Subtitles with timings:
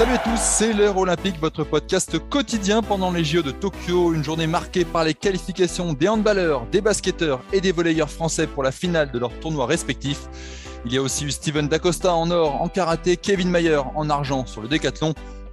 [0.00, 4.24] Salut à tous, c'est l'heure olympique, votre podcast quotidien pendant les JO de Tokyo, une
[4.24, 8.72] journée marquée par les qualifications des handballeurs, des basketteurs et des volleyeurs français pour la
[8.72, 10.30] finale de leurs tournois respectifs.
[10.86, 14.46] Il y a aussi eu Steven Dacosta en or, en karaté, Kevin Mayer en argent
[14.46, 15.12] sur le décathlon.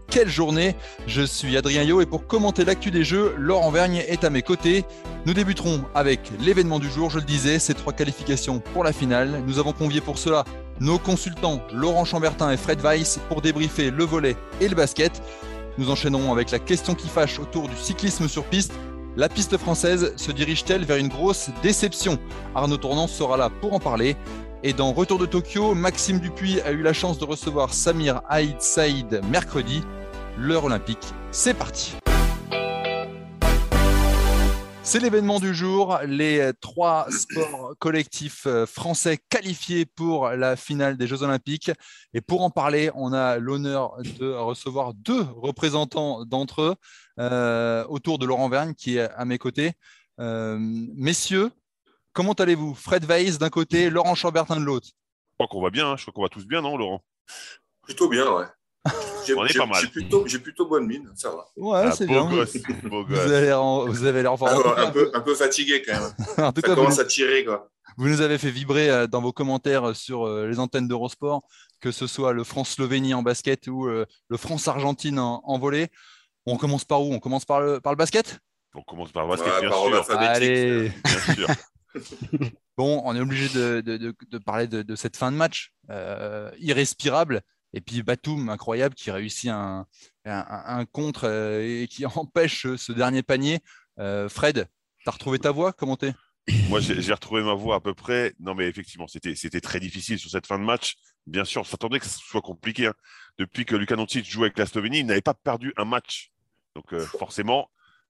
[0.10, 4.24] Quelle journée Je suis Adrien Yo et pour commenter l'actu des Jeux, Laurent Vergne est
[4.24, 4.86] à mes côtés.
[5.26, 9.44] Nous débuterons avec l'événement du jour, je le disais, ces trois qualifications pour la finale.
[9.46, 10.46] Nous avons convié pour cela
[10.80, 15.22] nos consultants Laurent Chambertin et Fred Weiss pour débriefer le volet et le basket.
[15.78, 18.74] Nous enchaînerons avec la question qui fâche autour du cyclisme sur piste.
[19.16, 22.20] La piste française se dirige-t-elle vers une grosse déception?
[22.56, 24.16] Arnaud Tournant sera là pour en parler.
[24.64, 28.60] Et dans Retour de Tokyo, Maxime Dupuis a eu la chance de recevoir Samir Haïd
[28.60, 29.84] Saïd mercredi.
[30.38, 31.96] L'heure olympique, c'est parti.
[34.90, 41.08] C'est l'événement du jour, les trois sports collectifs euh, français qualifiés pour la finale des
[41.08, 41.72] Jeux olympiques.
[42.14, 46.76] Et pour en parler, on a l'honneur de recevoir deux représentants d'entre eux
[47.20, 49.74] euh, autour de Laurent Vergne qui est à mes côtés.
[50.22, 51.52] Euh, messieurs,
[52.14, 52.74] comment allez-vous?
[52.74, 54.88] Fred Weiss d'un côté, Laurent Chambertin de l'autre.
[54.88, 55.98] Je crois qu'on va bien, hein.
[55.98, 57.04] je crois qu'on va tous bien, non, Laurent?
[57.82, 58.46] Plutôt bien, ouais.
[59.26, 59.82] J'ai On est j'ai- pas mal.
[59.82, 61.46] j'ai plutôt, j'ai plutôt bonne mine, ça va.
[61.58, 62.30] Ouais, Ah, c'est beau bien.
[62.30, 63.20] gosse, beau Vous gosse.
[63.20, 64.52] avez l'air en- vous avez l'air en forme.
[64.52, 66.12] Alors, un, peu, un peu fatigué quand même.
[66.50, 67.70] En tout Ça cas, vous, commence à tirer, quoi.
[67.98, 71.42] vous nous avez fait vibrer euh, dans vos commentaires sur euh, les antennes d'Eurosport,
[71.82, 75.90] que ce soit le France-Slovénie en basket ou euh, le France-Argentine en, en volley.
[76.46, 77.14] On commence par où?
[77.14, 78.40] On commence par le, par le basket?
[78.76, 80.18] On commence par le basket, Ouais, bien par sûr.
[80.20, 81.48] Allez Bien sûr.
[82.78, 85.72] Bon, on est obligé de, de- de- de parler de, de cette fin de match
[85.90, 87.42] euh, irrespirable.
[87.74, 89.86] Et puis Batum, incroyable, qui réussit un,
[90.26, 90.46] un-
[90.80, 93.60] un contre euh, et qui empêche ce dernier panier.
[94.00, 94.68] Euh, Fred,
[95.04, 95.74] tu as retrouvé ta voix?
[95.74, 96.14] Comment t'es?
[96.70, 98.34] Moi, j'ai retrouvé ma voix à peu près.
[98.40, 100.96] Non, mais effectivement, c'était c'était très difficile sur cette fin de match.
[101.26, 102.88] Bien sûr, on s'attendait que ce soit compliqué.
[102.88, 102.94] hein.
[103.38, 106.32] Depuis que Luka Doncic joue avec la Slovénie, il n'avait pas perdu un match.
[106.74, 107.70] Donc, euh, forcément,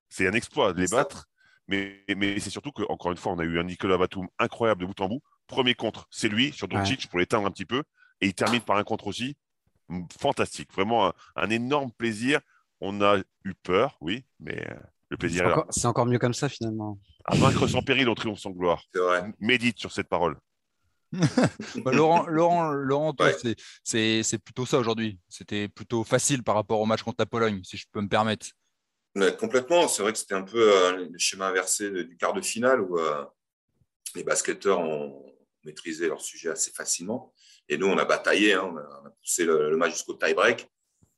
[0.09, 1.25] c'est un exploit de les battre.
[1.67, 4.85] Mais, mais c'est surtout qu'encore une fois, on a eu un Nicolas Batum incroyable de
[4.85, 5.21] bout en bout.
[5.47, 7.83] Premier contre, c'est lui sur Doncic pour l'éteindre un petit peu.
[8.21, 9.35] Et il termine par un contre aussi.
[10.19, 10.71] Fantastique.
[10.73, 12.41] Vraiment un, un énorme plaisir.
[12.81, 14.75] On a eu peur, oui, mais euh,
[15.09, 15.57] le plaisir C'est est là.
[15.57, 16.99] encore, c'est encore mieux comme ça finalement.
[17.25, 18.83] À vaincre sans péril, on triomphe sans gloire.
[18.93, 19.31] C'est vrai.
[19.39, 20.37] Médite sur cette parole.
[21.83, 23.37] Bah, Laurent, Laurent, Laurent toi, Ouais.
[23.41, 25.19] c'est- c'est c'est plutôt ça aujourd'hui.
[25.29, 28.47] C'était plutôt facile par rapport au match contre la Pologne, si je peux me permettre.
[29.15, 29.87] Mais complètement.
[29.87, 32.81] C'est vrai que c'était un peu euh, le schéma inversé de- du quart de finale
[32.81, 33.25] où euh,
[34.15, 35.25] les basketteurs ont
[35.63, 37.33] maîtrisé leur sujet assez facilement.
[37.69, 40.67] Et nous, on a bataillé, hein, on, a, poussé le, le match jusqu'au tie-break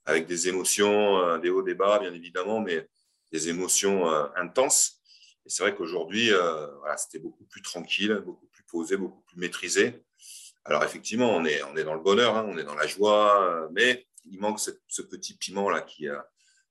[0.06, 2.88] avec des émotions, euh, des hauts, des bas, bien évidemment, mais
[3.32, 5.00] des émotions euh, intenses.
[5.46, 9.38] Et c'est vrai qu'aujourd'hui, euh, voilà, c'était beaucoup plus tranquille, beaucoup plus posé, beaucoup plus
[9.40, 10.04] maîtrisé.
[10.66, 13.70] Alors effectivement, on est, on est dans le bonheur, hein, on est dans la joie,
[13.72, 16.08] mais il manque ce, ce petit piment là qui,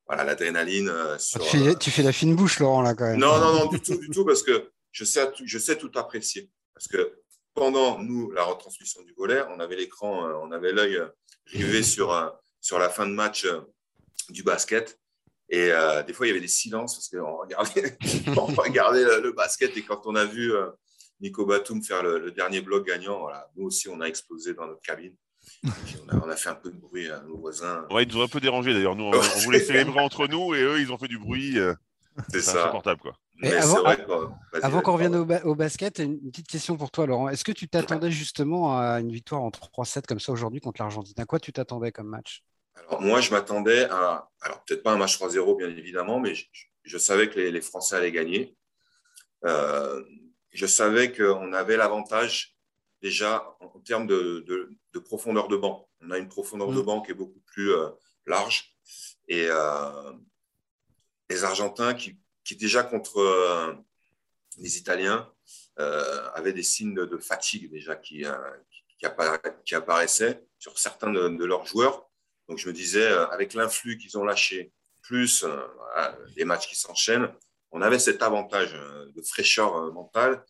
[0.06, 1.40] voilà, l'adrénaline Ah, sur.
[1.42, 3.18] tu, fais, tu fais la fine bouche, Laurent, là, quand même.
[3.18, 6.50] non, non, non, du tout, du tout, parce que je sais, je sais tout apprécier.
[6.74, 7.18] Parce que
[7.58, 11.08] pendant, nous, la retransmission du volet, on avait l'écran, euh, on avait l'œil euh,
[11.46, 12.28] rivé sur, euh,
[12.60, 13.46] sur la fin de match
[14.30, 14.98] du basket.
[15.50, 17.96] Et euh, des fois, il y avait des silences parce qu'on regardait,
[18.36, 19.76] on regardait le, le basket.
[19.76, 20.70] Et quand on a vu euh,
[21.20, 24.66] Nico Batum faire le, le dernier bloc gagnant, voilà, nous aussi, on a explosé dans
[24.66, 25.14] notre cabine.
[25.64, 27.86] On, a, on a fait un peu de bruit à nos voisins.
[27.90, 28.94] Ouais, ils nous ont un peu dérangé d'ailleurs.
[28.94, 31.56] Nous, on, on voulait célébrer entre nous et eux, ils ont fait du bruit.
[32.30, 32.62] C'est ça.
[32.62, 33.12] insupportable, quoi.
[33.40, 34.04] Mais avant- vrai
[34.62, 37.28] Avant qu'on revienne au, ba- au basket, une petite question pour toi, Laurent.
[37.28, 41.14] Est-ce que tu t'attendais justement à une victoire en 3-7 comme ça aujourd'hui contre l'Argentine?
[41.18, 42.42] À quoi tu t'attendais comme match?
[42.88, 46.46] Alors, moi, je m'attendais à, alors peut-être pas un match 3-0, bien évidemment, mais je,
[46.82, 48.56] je savais que les, les Français allaient gagner.
[49.44, 50.02] Euh,
[50.50, 52.56] je savais qu'on avait l'avantage
[53.02, 55.88] déjà en, en termes de, de- de profondeur de banc.
[56.02, 56.84] On a une profondeur de Mm.
[56.84, 57.88] banc qui est beaucoup plus euh,
[58.26, 58.74] large.
[59.28, 60.12] Et euh,
[61.30, 62.16] les Argentins qui,
[62.56, 63.74] déjà contre euh,
[64.56, 65.30] les Italiens
[65.78, 68.34] euh, avaient des signes de, fatigue déjà qui, euh,
[68.70, 72.08] qui, qui appara- qui apparaissaient sur certains de, leurs joueurs.
[72.48, 74.72] Donc je me disais, avec l'influx qu'ils ont lâché,
[75.02, 75.44] plus
[76.36, 77.30] les matchs qui s'enchaînent,
[77.70, 80.42] on avait cet avantage de fraîcheur mentale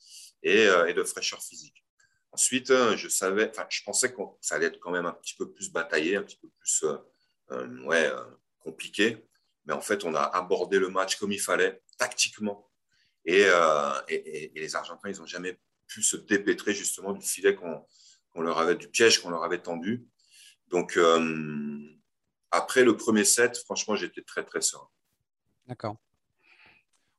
[0.45, 1.85] et, de fraîcheur physique.
[2.31, 5.73] Ensuite, je savais, je pensais que ça allait être quand même un petit peu plus
[5.73, 6.85] bataillé, un petit peu plus
[7.85, 8.11] ouais,
[8.61, 9.28] compliqué.
[9.69, 12.69] Mais en fait, on a abordé le match comme il fallait, tactiquement.
[13.25, 13.47] Et,
[14.09, 18.76] et les Argentins, ils n'ont jamais pu se dépêtrer justement du filet qu'on leur avait,
[18.76, 20.06] du piège qu'on leur avait tendu.
[20.69, 21.79] Donc, euh,
[22.50, 24.88] après le premier set, franchement, j'étais très, très serein.
[25.67, 25.97] D'accord.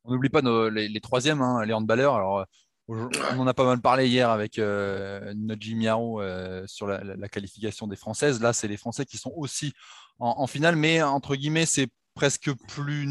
[0.03, 2.15] On n'oublie pas les, troisièmes, hein, les handballeurs.
[2.15, 2.45] Alors,
[2.87, 7.95] on en a pas mal parlé hier avec euh, Jim euh, sur la, qualification des
[7.95, 8.41] Françaises.
[8.41, 9.73] Là, c'est les Français qui sont aussi
[10.19, 11.87] en finale, mais entre guillemets, c'est
[12.19, 13.07] presque plus.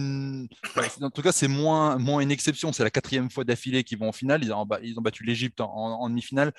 [1.01, 2.75] En tout cas, c'est moins, moins une exception.
[2.75, 4.45] C'est la quatrième fois d'affilée qu'ils vont en finale.
[4.45, 6.53] Ils ont, ils ont battu l'Égypte en, demi-finale.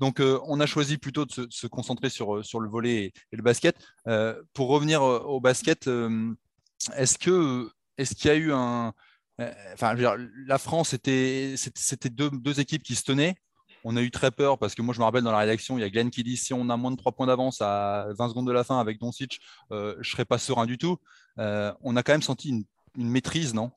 [0.00, 3.36] Donc, euh, on a choisi plutôt de se, concentrer sur, euh, sur le volet et,
[3.36, 3.76] le basket.
[4.08, 5.88] Euh, pour revenir au basket,
[6.96, 8.92] est-ce que est-ce qu'il y a eu un.
[9.72, 13.36] Enfin, la France, c'était, c'était deux, deux équipes qui se tenaient.
[13.84, 15.80] On a eu très peur parce que moi, je me rappelle dans la rédaction, il
[15.80, 18.28] y a Glenn qui dit si on a moins de 3 points d'avance à 20
[18.28, 19.40] secondes de la fin avec Doncic,
[19.72, 20.98] euh, je ne serais pas serein du tout.
[21.38, 22.64] Euh, on a quand même senti une,
[23.10, 23.72] maîtrise, non?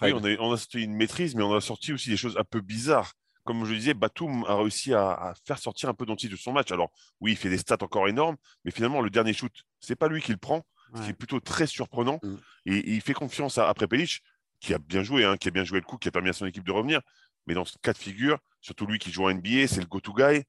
[0.00, 2.36] Oui, on a, on a senti une maîtrise, mais on a sorti aussi des choses
[2.38, 3.12] un peu bizarres.
[3.44, 6.70] Comme je disais, Batum a réussi à, faire sortir un peu Doncic de son match.
[6.70, 10.06] Alors, oui, il fait des stats encore énormes, mais finalement, le dernier shoot, c'est pas
[10.06, 10.64] lui qui le prend,
[10.94, 12.20] ce qui est plutôt très surprenant.
[12.22, 12.34] Mm.
[12.66, 14.22] Et, il fait confiance à, après Pelic,
[14.60, 16.32] qui a bien joué, hein, qui a bien joué le coup, qui a permis à
[16.32, 17.00] son équipe de revenir.
[17.48, 20.14] Mais dans ce cas de figure, surtout lui qui joue en NBA, c'est le go-to
[20.14, 20.44] guy.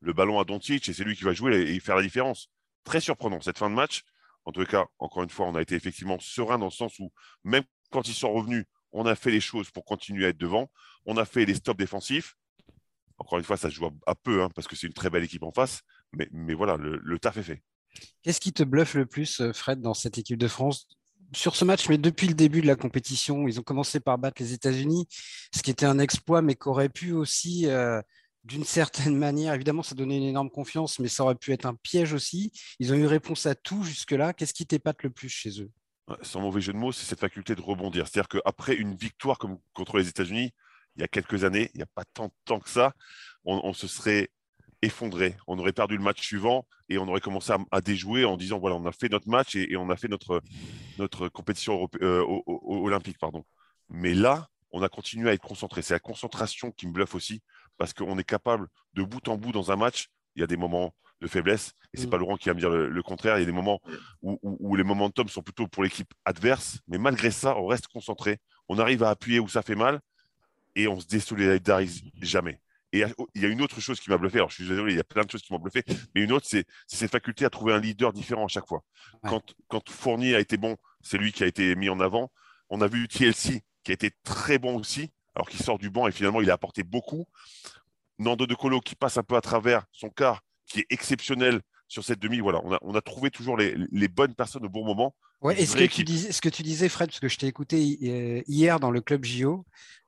[0.00, 2.48] Le ballon à Doncic et c'est lui qui va jouer et faire la différence.
[2.84, 4.02] Très surprenant cette fin de match.
[4.44, 7.12] En tout cas, encore une fois, on a été effectivement serein dans le sens où
[7.44, 10.70] même quand ils sont revenus, on a fait les choses pour continuer à être devant.
[11.04, 12.36] On a fait les stops défensifs.
[13.18, 15.24] Encore une fois, ça se joue à peu hein, parce que c'est une très belle
[15.24, 15.82] équipe en face.
[16.12, 17.62] Mais, voilà, le, le taf est fait.
[18.22, 20.86] Qu'est-ce qui te bluffe le plus, Fred, dans cette équipe de France?
[21.32, 24.42] Sur ce match, mais depuis le début de la compétition, ils ont commencé par battre
[24.42, 25.06] les États-Unis,
[25.54, 28.00] ce qui était un exploit, mais qu'aurait pu aussi, euh,
[28.44, 31.74] d'une certaine manière, évidemment, ça donnait une énorme confiance, mais ça aurait pu être un
[31.74, 32.52] piège aussi.
[32.78, 34.32] Ils ont eu réponse à tout jusque-là.
[34.32, 35.70] Qu'est-ce qui t'épate le plus chez eux?
[36.22, 38.06] Sans mauvais jeu de mots, c'est cette faculté de rebondir.
[38.06, 40.52] C'est-à-dire qu'après une victoire comme contre les États-Unis,
[40.94, 42.92] il y a quelques années, il n'y a pas tant de temps que ça,
[43.44, 44.30] on se serait
[44.82, 45.36] effondré.
[45.46, 48.76] On aurait perdu le match suivant et on aurait commencé à, déjouer en disant voilà,
[48.76, 50.42] on a fait notre match et, on a fait notre,
[50.98, 53.18] notre compétition euh, olympique.
[53.18, 53.44] Pardon.
[53.88, 55.82] Mais là, on a continué à être concentré.
[55.82, 57.42] C'est la concentration qui me bluffe aussi
[57.78, 60.08] parce qu'on est capable de bout en bout dans un match.
[60.34, 62.10] Il y a des moments de faiblesse et c'est mm.
[62.10, 63.38] pas Laurent qui va me dire le, contraire.
[63.38, 63.80] Il y a des moments
[64.22, 68.38] où, où les momentum sont plutôt pour l'équipe adverse, mais malgré ça, on reste concentré.
[68.68, 70.00] On arrive à appuyer où ça fait mal
[70.74, 72.60] et on se désolidarise jamais.
[72.96, 73.04] Et
[73.34, 74.38] il y a une autre chose qui m'a bluffé.
[74.38, 75.82] Alors, je suis désolé, il y a plein de choses qui m'ont bluffé.
[76.14, 78.82] Mais une autre, c'est cette faculté à trouver un leader différent à chaque fois.
[79.22, 82.30] Quand, quand, Fournier a été bon, c'est lui qui a été mis en avant.
[82.70, 86.08] On a vu TLC qui a été très bon aussi, alors qu'il sort du banc
[86.08, 87.26] et finalement, il a apporté beaucoup.
[88.18, 92.04] Nando De Colo qui passe un peu à travers son quart, qui est exceptionnel sur
[92.04, 92.40] cette demi.
[92.40, 95.14] Voilà, on a, on a trouvé toujours les, les, bonnes personnes au bon moment.
[95.42, 97.46] Ouais, et ce que, tu disais, ce que tu disais, Fred, parce que je t'ai
[97.46, 99.66] écouté euh, hier dans le club JO,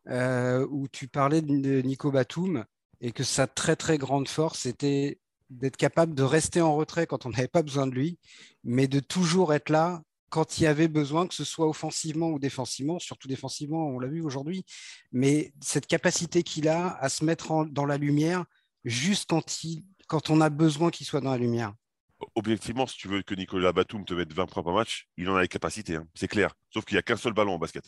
[0.09, 2.65] euh, où tu parlais de Nico Batum
[3.01, 5.19] et que sa très très grande force était
[5.51, 8.19] d'être capable de rester en retrait quand on n'avait pas besoin de lui,
[8.65, 12.39] mais de toujours être là quand il y avait besoin, que ce soit offensivement ou
[12.39, 14.65] défensivement, surtout défensivement, on l'a vu aujourd'hui,
[15.11, 18.45] mais cette capacité qu'il a à se mettre dans la lumière
[18.85, 21.73] juste quand, il, quand on a besoin qu'il soit dans la lumière.
[22.35, 25.37] Objectivement, si tu veux que Nicolas Batum te mette 20 points par match, il en
[25.37, 26.53] a les capacités, hein, c'est clair.
[26.75, 27.85] Sauf qu'il n'y a qu'un seul ballon en basket.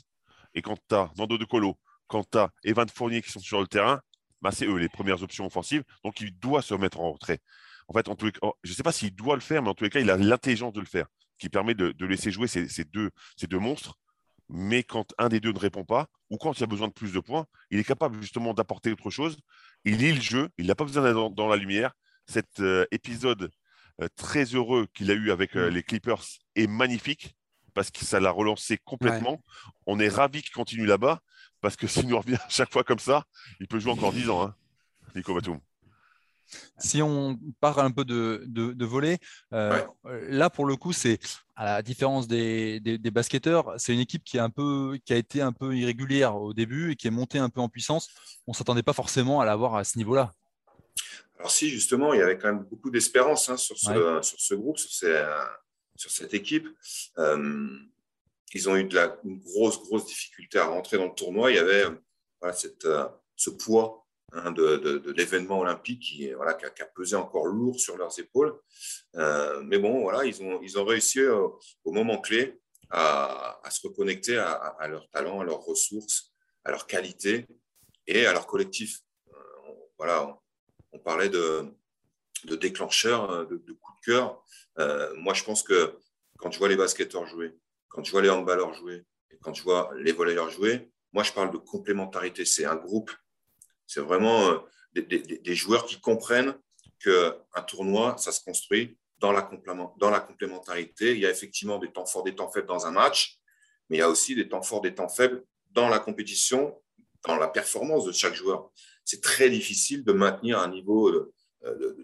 [0.55, 3.61] Et quand tu as Nando De Colo, quand tu as Evan Fournier qui sont sur
[3.61, 4.01] le terrain,
[4.43, 5.85] bah, c'est eux les premières options offensives.
[6.05, 7.41] Donc, il doit se mettre en retrait.
[7.89, 8.33] En fait, en tous
[8.63, 10.17] je ne sais pas s'il doit le faire, mais en tous les cas, il a
[10.17, 11.07] l'intelligence de le faire,
[11.39, 13.99] qui permet de, laisser jouer ces, deux, ces deux monstres.
[14.49, 17.13] Mais quand un des deux ne répond pas, ou quand il a besoin de plus
[17.13, 19.39] de points, il est capable justement d'apporter autre chose.
[19.85, 21.93] Il lit le jeu, il n'a pas besoin d'être dans, la lumière.
[22.27, 23.51] Cet euh, épisode
[24.01, 25.75] euh, très heureux qu'il a eu avec euh, mm.
[25.75, 26.25] les Clippers
[26.57, 27.35] est magnifique
[27.75, 29.43] parce que ça l'a relancé complètement.
[29.87, 31.21] On est ravis qu'il continue là-bas
[31.61, 33.25] parce que s'il nous revient à chaque fois comme ça,
[33.61, 34.55] il peut jouer encore 10 ans, hein,
[35.15, 35.61] Nico Batum.
[36.79, 39.19] Si on part un peu de, de, volet,
[39.53, 39.81] euh,
[40.29, 41.21] là pour le coup, c'est
[41.55, 45.17] à la différence des, des, basketteurs, c'est une équipe qui, est un peu, qui a
[45.17, 48.09] été un peu irrégulière au début et qui est montée un peu en puissance.
[48.49, 50.33] On ne s'attendait pas forcément à l'avoir à ce niveau-là.
[51.39, 54.55] Alors si, justement, il y avait quand même beaucoup d'espérance hein, sur, ce, sur ce
[54.55, 55.15] groupe, sur,
[55.97, 56.67] sur cette équipe.
[57.19, 57.79] Euh,
[58.55, 61.51] ils ont eu de la, une grosse, grosse difficulté à rentrer dans le tournoi.
[61.51, 67.47] Il y avait euh, ce poids hein, de, l'événement olympique qui, voilà, a, pesé encore
[67.47, 68.59] lourd sur leurs épaules.
[69.17, 74.89] Euh, mais bon, voilà, ils ont, réussi au, moment clé à, se reconnecter à, à,
[74.89, 76.33] leur talent, à leurs ressources,
[76.65, 77.47] à leur qualité
[78.07, 79.01] et à leur collectif.
[79.29, 80.39] Euh, voilà,
[80.93, 81.67] on, parlait de,
[82.45, 84.43] de déclencheurs, de, de coups de cœur.
[84.79, 85.97] Euh, moi, je pense que
[86.39, 87.55] quand je vois les basketteurs jouer,
[87.91, 91.33] quand je vois les handballeurs jouer, et quand je vois les volleyeurs jouer, moi, je
[91.33, 92.45] parle de complémentarité.
[92.45, 93.11] C'est un groupe.
[93.87, 94.59] C'est vraiment euh,
[94.95, 96.55] des, joueurs qui comprennent
[97.01, 101.13] qu'un tournoi, ça se construit dans la, complémentarité.
[101.13, 103.39] Il y a effectivement des temps forts, des temps faibles dans un match,
[103.89, 106.81] mais il y a aussi des temps forts, des temps faibles dans la compétition,
[107.27, 108.71] dans la performance de chaque joueur.
[109.05, 111.33] C'est très difficile de maintenir un niveau de,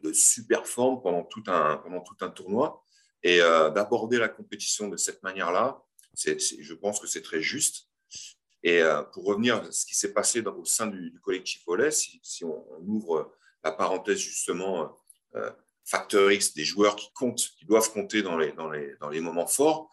[0.02, 2.83] de, super forme pendant tout un tournoi.
[3.26, 5.83] Et euh, d'aborder la compétition de cette manière-là,
[6.14, 7.88] je pense que c'est très juste.
[8.62, 12.45] Et euh, pour revenir à ce qui s'est passé au sein du, collectif Volet, si,
[12.45, 14.97] on, ouvre la parenthèse justement
[15.35, 15.50] euh,
[15.85, 19.90] facteur X, des joueurs qui comptent, qui doivent compter dans les, moments forts,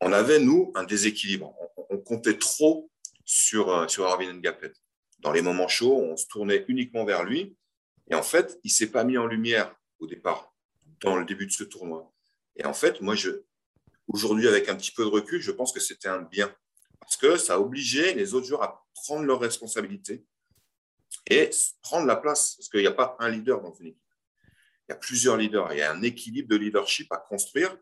[0.00, 1.52] on avait, nous, un déséquilibre.
[1.90, 2.92] On, comptait trop
[3.24, 4.72] sur, sur Arvin Ngapet.
[5.18, 7.56] Dans les moments chauds, on se tournait uniquement vers lui.
[8.08, 10.54] Et en fait, il ne s'est pas mis en lumière au départ,
[11.00, 12.12] dans le début de ce tournoi.
[12.56, 13.30] Et en fait, moi, je,
[14.08, 16.54] aujourd'hui, avec un petit peu de recul, je pense que c'était un bien.
[17.00, 20.24] Parce que ça a obligé les autres joueurs à prendre leurs responsabilités
[21.28, 21.50] et
[21.82, 22.54] prendre la place.
[22.56, 24.06] Parce qu'il n'y a pas un leader dans une équipe
[24.88, 27.76] il y a plusieurs leaders, il y a un équilibre de leadership à construire.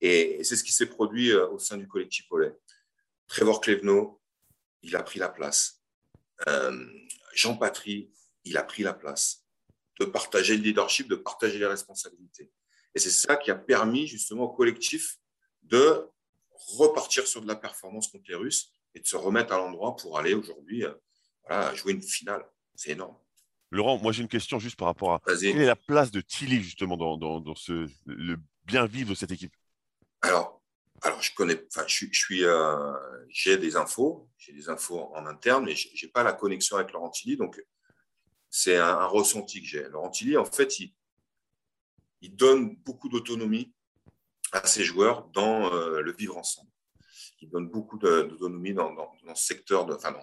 [0.00, 2.56] Et c'est ce qui s'est produit euh, au sein du collectif Volet.
[3.28, 4.20] Trevor Clevenot,
[4.82, 5.82] il a pris la place.
[6.48, 6.86] Euh,
[7.34, 8.10] Jean Patry,
[8.44, 9.44] il a pris la place
[10.00, 12.50] de partager le leadership, de partager les responsabilités.
[12.94, 15.18] Et c'est ça qui a permis justement au collectif
[15.62, 16.08] de
[16.78, 20.18] repartir sur de la performance contre les Russes et de se remettre à l'endroit pour
[20.18, 20.84] aller aujourd'hui
[21.50, 22.44] euh, jouer une finale.
[22.74, 23.16] C'est énorme.
[23.70, 26.60] Laurent, moi j'ai une question juste par rapport à quelle est la place de Tilly
[26.60, 29.54] justement dans, dans, ce, le bien vivre de cette équipe?
[30.22, 30.60] Alors,
[31.02, 32.92] alors je connais, enfin, je, suis, euh,
[33.28, 37.10] j'ai des infos, j'ai des infos en interne, mais j'ai pas la connexion avec Laurent
[37.10, 37.62] Tilly, donc
[38.50, 39.84] c'est un, ressenti que j'ai.
[39.84, 40.92] Laurent Tilly, en fait, il,
[42.20, 43.72] il donne beaucoup d'autonomie
[44.52, 46.70] à ses joueurs dans euh, le vivre ensemble.
[47.40, 50.14] Il donne beaucoup d'autonomie dans, secteur, enfin,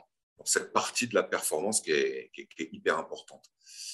[0.46, 3.46] cette partie de la performance qui est, hyper importante.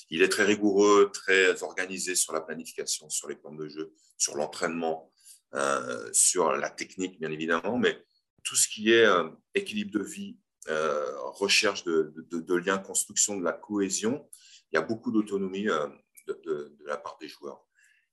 [0.10, 4.36] Il est très rigoureux, très organisé sur la planification, sur les plans de jeu, sur
[4.36, 5.12] l'entraînement,
[5.54, 8.04] euh, sur la technique, bien évidemment, mais
[8.44, 14.30] tout ce qui est euh, équilibre de vie, recherche de, liens, construction de la cohésion,
[14.72, 17.66] il y a beaucoup d'autonomie de, la part des joueurs.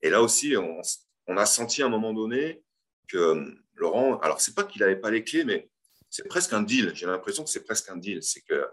[0.03, 2.63] Et là aussi, on, a senti à un moment donné
[3.09, 5.71] que Laurent, alors c'est pas qu'il n'avait pas les clés, mais
[6.09, 6.93] c'est presque un deal.
[6.95, 8.23] J'ai l'impression que c'est presque un deal.
[8.23, 8.67] C'est que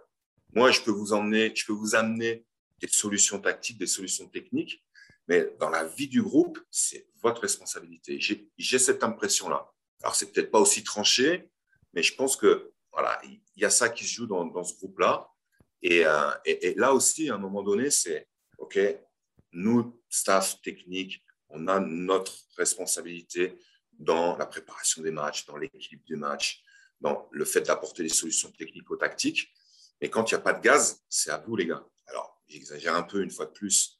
[0.53, 2.45] moi, je peux vous emmener, je peux vous amener
[2.79, 4.83] des solutions tactiques, des solutions techniques,
[5.27, 8.19] mais dans la vie du groupe, c'est votre responsabilité.
[8.19, 9.69] J'ai cette impression-là.
[10.01, 11.49] Alors, c'est peut-être pas aussi tranché,
[11.93, 15.29] mais je pense que voilà, il y a ça qui se joue dans, ce groupe-là.
[15.85, 18.79] Euh, et, là aussi, à un moment donné, c'est OK,
[19.57, 23.57] nous, staff technique, on a notre responsabilité
[23.93, 26.63] dans la préparation des matchs, dans l'équilibre des matchs,
[27.01, 29.51] dans le fait d'apporter des solutions technico-tactiques.
[29.99, 31.83] Mais quand il n'y a pas de gaz, c'est à vous, les gars.
[32.05, 33.99] Alors, j'exagère un peu une fois de plus,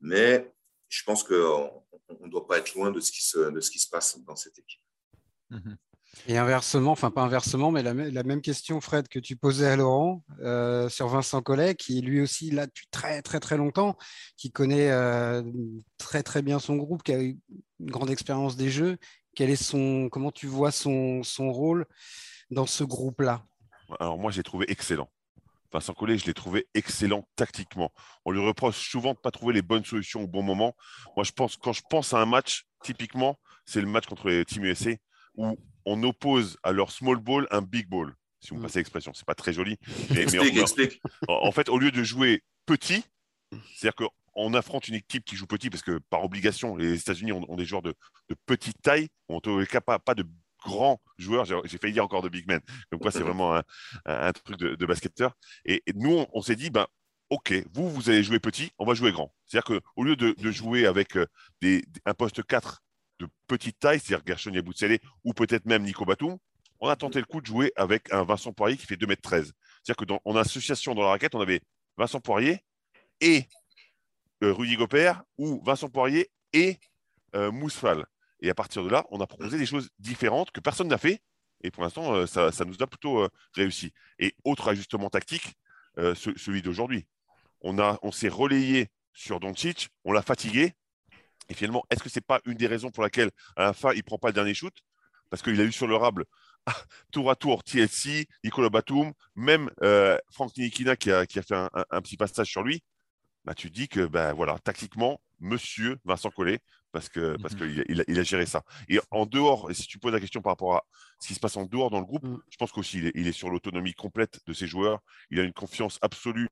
[0.00, 0.52] mais
[0.88, 1.84] je pense qu'on
[2.20, 4.36] ne doit pas être loin de ce, qui se, de ce qui se passe dans
[4.36, 4.82] cette équipe.
[6.26, 10.24] Et inversement, enfin pas inversement, mais la, même question, Fred, que tu posais à Laurent
[10.40, 13.96] euh, sur Vincent Collet, qui lui aussi là depuis très très très longtemps,
[14.36, 15.42] qui connaît euh,
[15.96, 17.38] très très bien son groupe, qui a eu
[17.80, 18.98] une grande expérience des jeux.
[19.34, 21.86] Quel est son, comment tu vois son, son rôle
[22.50, 23.44] dans ce groupe-là?
[24.00, 25.08] Alors moi, j'ai trouvé excellent.
[25.72, 27.92] Vincent Collet, je l'ai trouvé excellent tactiquement.
[28.24, 30.74] On lui reproche souvent de ne pas trouver les bonnes solutions au bon moment.
[31.14, 34.44] Moi, je pense, quand je pense à un match, typiquement, c'est le match contre les
[34.44, 34.92] Team USA
[35.38, 38.14] où on oppose à leur small ball un big ball.
[38.40, 38.62] Si vous me mm.
[38.64, 39.76] passez l'expression, c'est pas très joli.
[40.10, 41.00] Mais, explique, explique.
[41.26, 43.04] En fait, au lieu de jouer petit,
[43.74, 47.56] c'est-à-dire qu'on affronte une équipe qui joue petit parce que par obligation, les États-Unis ont,
[47.56, 47.94] des joueurs de,
[48.44, 50.24] petite taille, en tout cas pas de
[50.62, 51.44] grands joueurs.
[51.44, 52.60] J'ai failli dire encore de big men.
[52.92, 53.60] Donc, quoi, c'est vraiment
[54.04, 55.34] un, truc de, basketteur.
[55.64, 56.86] Et, nous, on, s'est dit, ben,
[57.30, 59.32] OK, vous, vous allez jouer petit, on va jouer grand.
[59.46, 61.26] C'est-à-dire qu'au lieu de, jouer avec euh,
[61.60, 62.82] des, un poste 4
[63.18, 66.38] de petite taille, c'est-à-dire Gershon Yaboutsele ou peut-être même Nico Batum,
[66.80, 69.16] on a tenté le coup de jouer avec un Vincent Poirier qui fait 2 m
[69.16, 69.52] 13.
[69.82, 71.60] C'est-à-dire qu'en association dans la raquette, on avait
[71.96, 72.64] Vincent Poirier
[73.20, 73.44] et
[74.44, 76.78] euh, Rudy Gopert ou Vincent Poirier et
[77.34, 78.06] euh, Mousfal.
[78.40, 81.20] Et à partir de là, on a proposé des choses différentes que personne n'a fait.
[81.62, 83.92] Et pour l'instant, euh, ça, nous a plutôt euh, réussi.
[84.18, 85.54] Et autre ajustement tactique,
[85.96, 87.08] celui d'aujourd'hui.
[87.60, 90.74] On, on s'est relayé sur Doncic, on l'a fatigué.
[91.48, 93.92] Et finalement, est-ce que ce n'est pas une des raisons pour laquelle, à la fin,
[93.92, 94.74] il ne prend pas le dernier shoot?
[95.30, 96.24] Parce qu'il a eu sur le rable
[97.12, 101.54] tour à tour TLC, Nicolas Batum, même euh, Franck Ninikina qui a, qui a fait
[101.54, 102.82] un, un, petit passage sur lui,
[103.44, 106.60] bah, tu dis que ben voilà, tactiquement, monsieur Vincent Collet,
[106.92, 107.36] parce mhm.
[107.56, 108.62] qu'il il a, il a, géré ça.
[108.88, 110.84] Et en dehors, et si tu poses la question par rapport à
[111.20, 112.38] ce qui se passe en dehors dans le groupe, mm.
[112.50, 115.00] je pense qu'aussi il est, il est sur l'autonomie complète de ses joueurs.
[115.30, 116.48] Il a une confiance absolue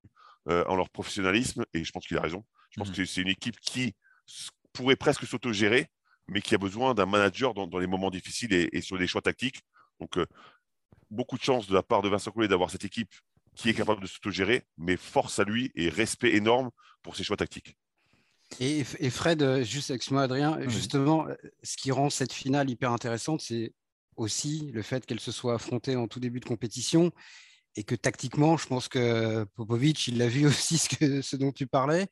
[0.49, 2.45] euh, en leur professionnalisme et je pense qu'il a raison.
[2.71, 2.95] Je pense mm.
[2.95, 3.95] que c'est une équipe qui
[4.77, 5.89] pourrait presque s'autogérer,
[6.29, 9.07] mais qui a besoin d'un manager dans, dans, les moments difficiles et, et, sur des
[9.07, 9.61] choix tactiques.
[10.01, 10.27] Donc, euh,
[11.11, 13.15] beaucoup de chance de la part de Vincent Collet d'avoir cette équipe
[13.55, 16.71] qui est capable de s'autogérer, mais force à lui et respect énorme
[17.03, 17.77] pour ses choix tactiques.
[18.61, 21.27] Et, Fred, juste excuse-moi Adrien, justement,
[21.63, 23.73] ce qui rend cette finale hyper intéressante, c'est
[24.17, 27.13] aussi le fait qu'elle se soit affrontée en tout début de compétition
[27.77, 31.53] et que tactiquement, je pense que Popovic, il a vu aussi ce, que, ce dont
[31.53, 32.07] tu parlais.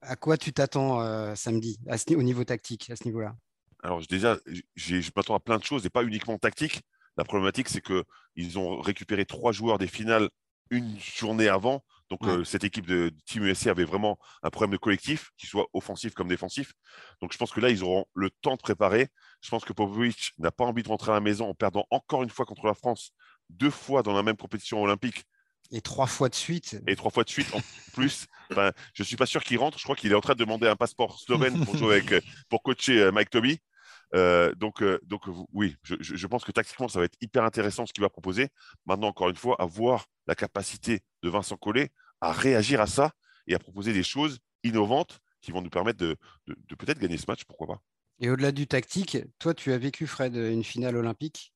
[0.00, 3.34] À quoi tu t'attends euh, samedi à ce, au niveau tactique, à ce niveau-là?
[3.82, 4.38] Alors déjà,
[4.76, 6.82] je m'attends à plein de choses et pas uniquement tactique.
[7.16, 10.28] La problématique, c'est qu'ils ont récupéré trois joueurs des finales
[10.70, 11.84] une journée avant.
[12.10, 15.66] Donc, euh, cette équipe de Team USA avait vraiment un problème de collectif, qu'il soit
[15.74, 16.72] offensif comme défensif.
[17.20, 19.08] Donc, je pense que là, ils auront le temps de préparer.
[19.42, 22.22] Je pense que Popovic n'a pas envie de rentrer à la maison en perdant encore
[22.22, 23.12] une fois contre la France,
[23.50, 25.24] deux fois dans la même compétition olympique.
[25.70, 26.80] Et trois fois de suite.
[26.86, 27.60] Et trois fois de suite en
[27.92, 28.26] plus.
[28.50, 29.78] je ne suis pas sûr qu'il rentre.
[29.78, 32.62] Je crois qu'il est en train de demander un passeport slovène pour, jouer avec, pour
[32.62, 33.58] coacher euh, Mike Toby.
[34.14, 37.84] Euh, donc, euh, donc oui, je, je, pense que tactiquement, ça va être hyper intéressant
[37.84, 38.48] ce qu'il va proposer.
[38.86, 41.90] Maintenant, encore une fois, avoir la capacité de Vincent Collet
[42.22, 43.12] à réagir à ça
[43.46, 47.18] et à proposer des choses innovantes qui vont nous permettre de, de, de peut-être gagner
[47.18, 47.82] ce match, pourquoi pas.
[48.20, 51.52] Et au-delà du tactique, toi, tu as vécu, Fred, une finale olympique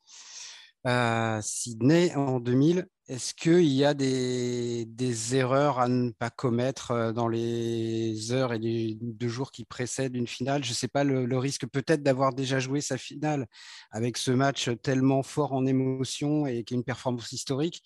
[0.85, 2.87] à Sydney en 2000.
[3.09, 4.87] Est-ce qu'il y a des,
[5.35, 10.17] erreurs à ne pas commettre euh, dans les heures et les deux jours qui précèdent
[10.17, 10.65] une finale?
[10.65, 13.47] Je ne sais pas, le, risque peut-être d'avoir déjà joué sa finale
[13.91, 17.83] avec ce match tellement fort en émotion et qui est une performance historique.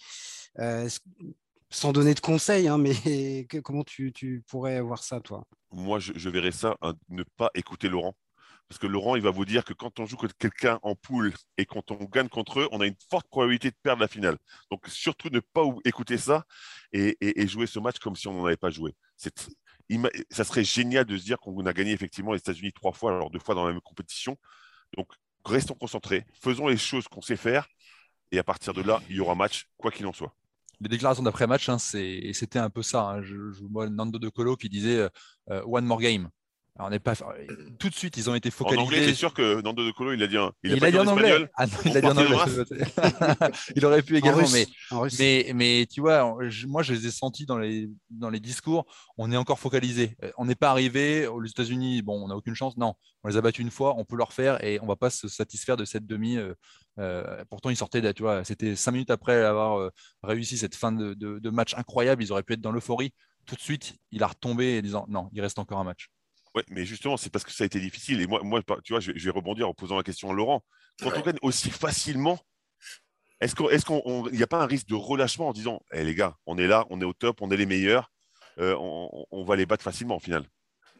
[0.58, 0.88] Euh,
[1.70, 5.44] sans donner de conseils, hein, mais comment tu, pourrais voir ça, toi?
[5.72, 8.14] Moi, je, je verrais ça, hein, ne pas écouter Laurent.
[8.68, 11.32] Parce que Laurent, il va vous dire que quand on joue contre quelqu'un en poule
[11.56, 14.38] et quand on gagne contre eux, on a une forte probabilité de perdre la finale.
[14.70, 16.44] Donc surtout ne pas écouter ça
[16.92, 18.94] et, jouer ce match comme si on n'en avait pas joué.
[19.16, 23.30] Ça serait génial de se dire qu'on a gagné effectivement les États-Unis trois fois, alors
[23.30, 24.36] deux fois dans la même compétition.
[24.96, 25.12] Donc
[25.44, 27.68] restons concentrés, faisons les choses qu'on sait faire
[28.32, 30.34] et à partir de là, il y aura match, quoi qu'il en soit
[30.80, 33.08] les déclarations d'après-match, hein, c'était un peu ça.
[33.08, 33.22] Hein.
[33.22, 33.36] Je,
[33.70, 35.08] vois Nando De Colo qui disait
[35.50, 36.28] euh, One more game.
[36.76, 37.14] Alors, on n'est pas
[37.78, 38.80] tout de suite, ils ont été focalisés.
[38.80, 40.52] En anglais, c'est sûr que Nando De Colo, il a dit, un...
[40.62, 41.48] il, il a, dit en anglais.
[41.54, 42.64] Ah, non, il a dit en anglais.
[43.76, 44.66] il aurait pu également, mais,
[45.18, 46.36] mais, mais tu vois,
[46.66, 48.86] moi, je les ai sentis dans les, dans les discours.
[49.16, 50.16] On est encore focalisé.
[50.22, 52.02] Euh, on n'est pas arrivé aux États-Unis.
[52.02, 52.76] Bon, on n'a aucune chance.
[52.76, 53.94] Non, on les a battus une fois.
[53.96, 56.36] On peut leur faire et on va pas se satisfaire de cette demi.
[56.36, 56.54] Euh,
[56.98, 59.90] euh, pourtant, ils sortaient, tu vois, c'était cinq minutes après avoir euh,
[60.22, 62.22] réussi cette fin de, de, de match incroyable.
[62.22, 63.12] Ils auraient pu être dans l'euphorie.
[63.46, 66.10] Tout de suite, il a retombé en disant non, il reste encore un match.
[66.70, 68.20] Mais justement, c'est parce que ça a été difficile.
[68.20, 70.64] Et moi, moi tu vois, je, vais rebondir en posant la question à Laurent.
[71.00, 72.38] Quand on gagne aussi facilement,
[73.40, 76.14] est-ce qu'il est n'y a pas un risque de relâchement en disant hey, eh, les
[76.14, 78.10] gars, on est là, on est au top, on est les meilleurs,
[78.58, 80.44] euh, on, on, va les battre facilement au final?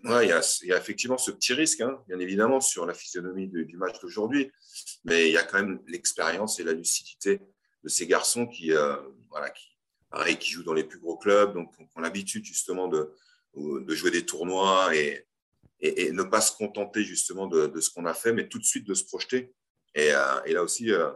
[0.05, 2.93] Ouais, il y, a, y a effectivement ce petit risque, hein, bien évidemment, sur la
[2.93, 4.53] physionomie de, du match d'aujourd'hui.
[5.05, 7.41] Mais il y a quand même l'expérience et la lucidité
[7.83, 8.97] de ces garçons qui, euh,
[9.31, 9.67] voilà, qui,
[10.11, 13.15] pareil, qui jouent dans les plus gros clubs, donc qui ont l'habitude justement de,
[13.57, 15.26] de jouer des tournois et,
[15.81, 18.87] et, ne pas se contenter justement de, ce qu'on a fait, mais tout de suite
[18.87, 19.55] de se projeter.
[19.95, 21.11] Et, euh, là aussi, euh,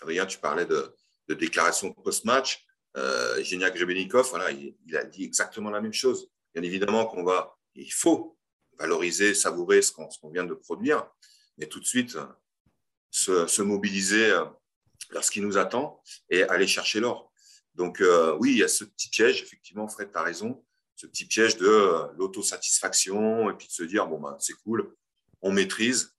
[0.00, 0.94] Adrien, tu parlais de,
[1.28, 2.64] déclaration post-match.
[2.96, 6.30] Euh, Grebenikov, voilà, il, a dit exactement la même chose.
[6.54, 8.38] Bien évidemment qu'on va, il faut
[8.78, 11.08] valoriser, savourer ce qu'on qu vient de produire,
[11.58, 12.16] mais tout de suite
[13.10, 14.32] se, se mobiliser
[15.10, 17.32] vers ce qui nous attend et aller chercher l'or.
[17.74, 20.63] Donc euh, oui, il y a ce petit piège, effectivement, Fred, tu as raison
[20.96, 24.94] ce petit piège de euh, l'autosatisfaction et puis de se dire bon ben c'est cool,
[25.42, 26.14] on maîtrise.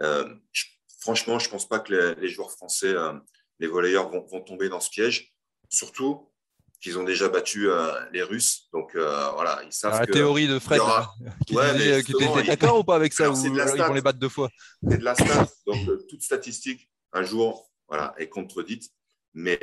[0.00, 0.64] Euh, je,
[1.00, 3.12] franchement, je pense pas que les, les joueurs français, euh,
[3.58, 5.34] les volleyeurs vont, vont, tomber dans ce piège,
[5.68, 6.32] surtout
[6.80, 8.68] qu'ils ont déjà battu euh, les Russes.
[8.72, 10.00] Donc voilà, ils savent.
[10.00, 11.12] La que théorie de Fred, aura...
[11.46, 14.18] qui ouais, disait, qui était d'accord ou pas avec ça ou ils vont les battre
[14.18, 14.48] deux fois?
[14.88, 15.46] C'est de la stat.
[15.66, 18.90] Donc toute statistique un jour voilà est contredite.
[19.34, 19.60] Mais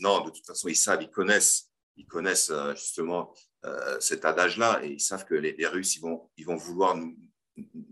[0.00, 1.65] non, de toute façon, ils savent, ils connaissent,
[1.96, 6.46] ils connaissent justement euh, cet adage-là et ils savent que les, Russes, ils vont, ils
[6.46, 7.16] vont vouloir nous,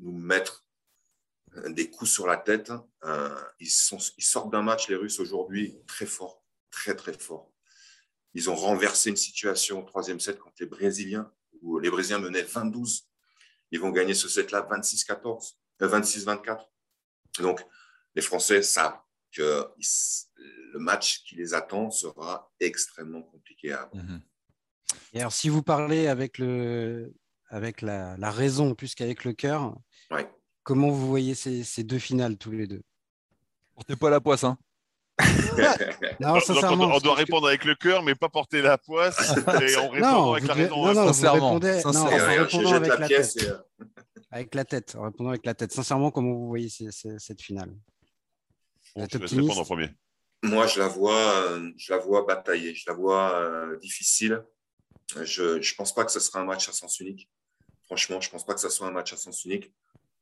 [0.03, 0.65] mettre
[1.69, 2.73] des coups sur la tête.
[3.05, 7.51] Euh, ils, sont, ils sortent d'un match, les Russes, aujourd'hui, très fort, très, très fort.
[8.35, 12.43] Ils ont renversé une situation au troisième set contre les Brésiliens, où les Brésiliens menaient
[12.43, 13.05] 20-12.
[13.71, 16.69] Ils vont gagner ce set-là 26-14, euh, 26-24.
[17.41, 17.65] Donc,
[18.15, 18.99] les Français savent
[19.35, 19.69] que
[20.73, 24.05] le match qui les attend sera extrêmement compliqué à avoir.
[24.05, 24.21] Mhm.
[25.13, 27.15] Et alors, si vous parlez avec, le,
[27.49, 29.75] avec la, raison plus qu'avec le cœur,
[30.63, 32.83] comment vous voyez ces, deux finales tous les deux?
[33.75, 34.59] Portez pas la poisse, hein
[36.19, 39.17] non, on, doit répondre avec le cœur, mais pas porter la poisse.
[39.63, 40.77] et on répond avec la raison.
[40.77, 41.61] Non, non, sincèrement.
[41.61, 42.07] Non,
[42.73, 43.37] avec la, tête.
[43.45, 43.59] Euh,
[44.33, 44.97] avec la tête.
[44.99, 45.71] En répondant avec la tête.
[45.71, 47.73] Sincèrement, comment vous voyez cette finale?
[48.97, 49.91] Bon, je répondre en premier.
[50.45, 54.45] Moi, je la vois, euh, je la vois batailler, je la vois euh, difficile.
[55.23, 57.31] Je ne pense pas que ce sera un match à sens unique.
[57.87, 59.73] Franchement, je ne pense pas que ce soit un match à sens unique.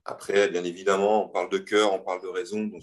[0.05, 2.65] Après, bien évidemment, on parle de cœur, on parle de raison.
[2.65, 2.83] Donc,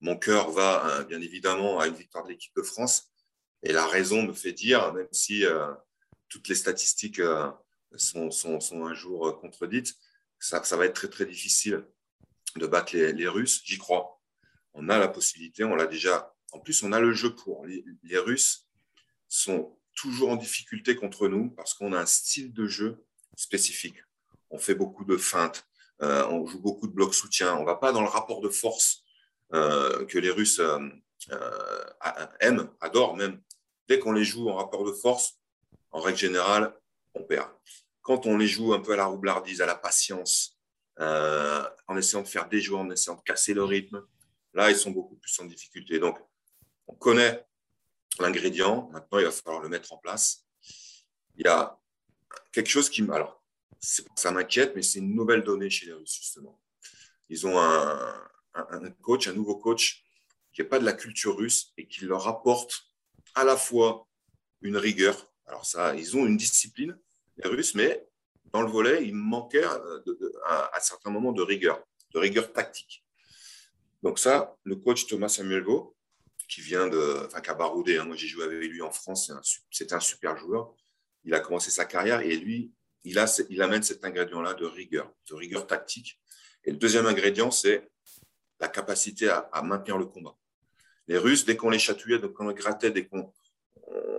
[0.00, 3.10] mon cœur va euh, bien évidemment à une victoire de l'équipe de France.
[3.62, 5.44] Et la raison me fait dire, même si
[6.30, 7.20] toutes les statistiques
[7.94, 9.96] sont, sont, un jour contredites,
[10.38, 11.84] ça, ça, va être très très difficile
[12.56, 13.60] de battre les, les Russes.
[13.66, 14.19] J'y crois.
[14.74, 17.64] On a la possibilité, on l'a déjà en plus, on a le jeu pour.
[17.66, 18.66] Les, Russes
[19.28, 23.04] sont toujours en difficulté contre nous parce qu'on a un style de jeu
[23.36, 23.96] spécifique.
[24.50, 25.66] On fait beaucoup de feintes,
[26.02, 27.54] euh, on joue beaucoup de blocs soutien.
[27.56, 29.04] On ne va pas dans le rapport de force
[29.52, 30.88] euh, que les Russes euh,
[32.40, 33.40] aiment, adorent même.
[33.88, 35.38] Dès qu'on les joue en rapport de force,
[35.92, 36.74] en règle générale,
[37.14, 37.48] on perd.
[38.02, 40.56] Quand on les joue un peu à la roublardise, à la patience,
[40.98, 44.04] en essayant de faire des joueurs, en essayant de casser le rythme,
[44.54, 45.98] là, ils sont beaucoup plus en difficulté.
[45.98, 46.18] Donc,
[46.86, 47.44] on connaît
[48.18, 50.44] l'ingrédient, maintenant il va falloir le mettre en place.
[51.36, 51.78] Il y a
[52.52, 53.42] quelque chose qui, alors,
[53.80, 56.60] ça m'inquiète, mais c'est une nouvelle donnée chez les Russes, justement.
[57.28, 60.04] Ils ont un, coach, un nouveau coach
[60.52, 62.82] qui n'est pas de la culture russe et qui leur apporte
[63.34, 64.06] à la fois
[64.62, 65.32] une rigueur.
[65.46, 66.98] Alors ça, ils ont une discipline,
[67.36, 68.06] les Russes, mais
[68.52, 71.82] dans le volet, il manquait euh, à, certains moments de rigueur,
[72.12, 73.04] de rigueur tactique.
[74.02, 75.96] Donc ça, le coach Thomas Samuelgo,
[76.48, 77.98] qui vient de, enfin, qui a baroudé.
[77.98, 78.04] Hein.
[78.04, 79.32] Moi, j'ai joué avec lui en France.
[79.70, 80.74] C'était un, super joueur.
[81.24, 82.72] Il a commencé sa carrière et lui,
[83.04, 86.20] il, amène cet ingrédient-là de rigueur, de rigueur tactique.
[86.64, 87.88] Et le deuxième ingrédient, c'est
[88.58, 90.36] la capacité à, maintenir le combat.
[91.06, 93.32] Les Russes, dès qu'on les chatouillait, dès qu'on les grattait, dès qu'on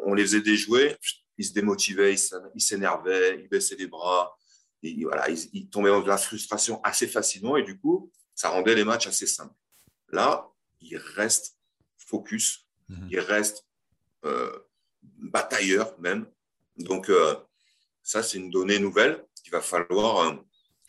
[0.03, 0.95] on les faisait déjouer,
[1.37, 4.35] ils se démotivaient, ils s'énervaient, ils baissaient les bras,
[5.03, 8.75] voilà, ils, ils, tombaient dans de la frustration assez facilement et du coup, ça rendait
[8.75, 9.53] les matchs assez simples.
[10.11, 10.49] Là,
[10.81, 11.57] ils restent
[11.97, 13.07] focus, mhm.
[13.11, 13.65] il reste
[14.25, 14.51] euh,
[15.01, 16.25] batailleur même.
[16.77, 17.35] Donc, euh,
[18.03, 20.27] ça, c'est une donnée nouvelle qu'il va falloir.
[20.27, 20.35] Euh,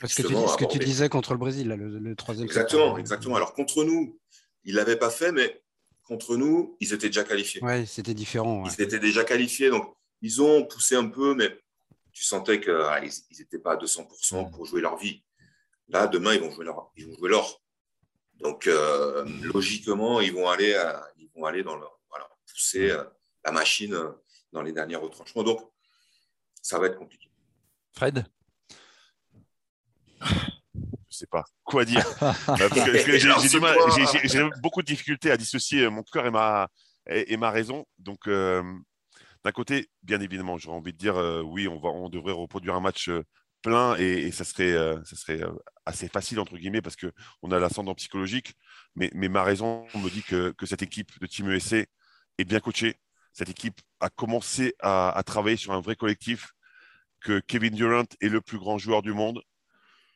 [0.05, 2.47] ce que, tu, ce que tu disais contre le Brésil, le, troisième.
[2.47, 3.37] Exactement, exactement.
[3.37, 4.19] Alors, contre nous,
[4.65, 5.63] ils ne l'avaient pas fait, mais
[6.03, 7.61] contre nous, ils étaient déjà qualifiés.
[7.63, 8.65] Oui, c'était différent.
[8.67, 11.57] Ils étaient déjà qualifiés, donc ils ont poussé un peu, mais
[12.13, 13.01] tu sentais qu'ils ah,
[13.39, 15.23] n'étaient pas à 200% pour jouer leur vie.
[15.89, 17.62] Là, demain, ils vont jouer leur, ils vont jouer l'or.
[18.43, 20.77] Donc, euh, logiquement, ils vont aller,
[21.17, 23.05] ils vont aller dans leur, voilà, pousser euh,
[23.45, 24.11] la machine euh,
[24.53, 25.45] dans les derniers retranchements.
[25.45, 25.61] Donc,
[26.61, 27.31] ça va être compliqué.
[27.93, 28.25] Fred?
[30.21, 32.05] Je ne sais pas quoi dire.
[34.25, 36.69] j'ai beaucoup de difficultés à dissocier mon cœur et ma,
[37.07, 37.87] et, ma raison.
[37.99, 42.75] Donc, d'un côté, bien évidemment, j'aurais envie de dire oui, on, va, on devrait reproduire
[42.75, 43.09] un match
[43.63, 45.53] plein et, ça serait, euh, ça serait euh,
[45.87, 48.55] assez facile, entre guillemets, parce qu'on a l'ascendant psychologique.
[48.97, 51.89] Mais, ma raison me dit que, cette équipe de Team ESC
[52.39, 52.97] est bien coachée.
[53.33, 56.53] Cette équipe a commencé à, travailler sur un vrai collectif,
[57.21, 59.43] que Kevin Durant est le plus grand joueur du monde,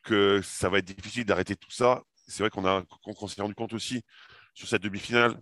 [0.03, 2.03] que ça va être difficile d'arrêter tout ça.
[2.27, 4.01] C'est vrai qu'on a qu'on s'est rendu compte aussi
[4.53, 5.41] sur cette demi-finale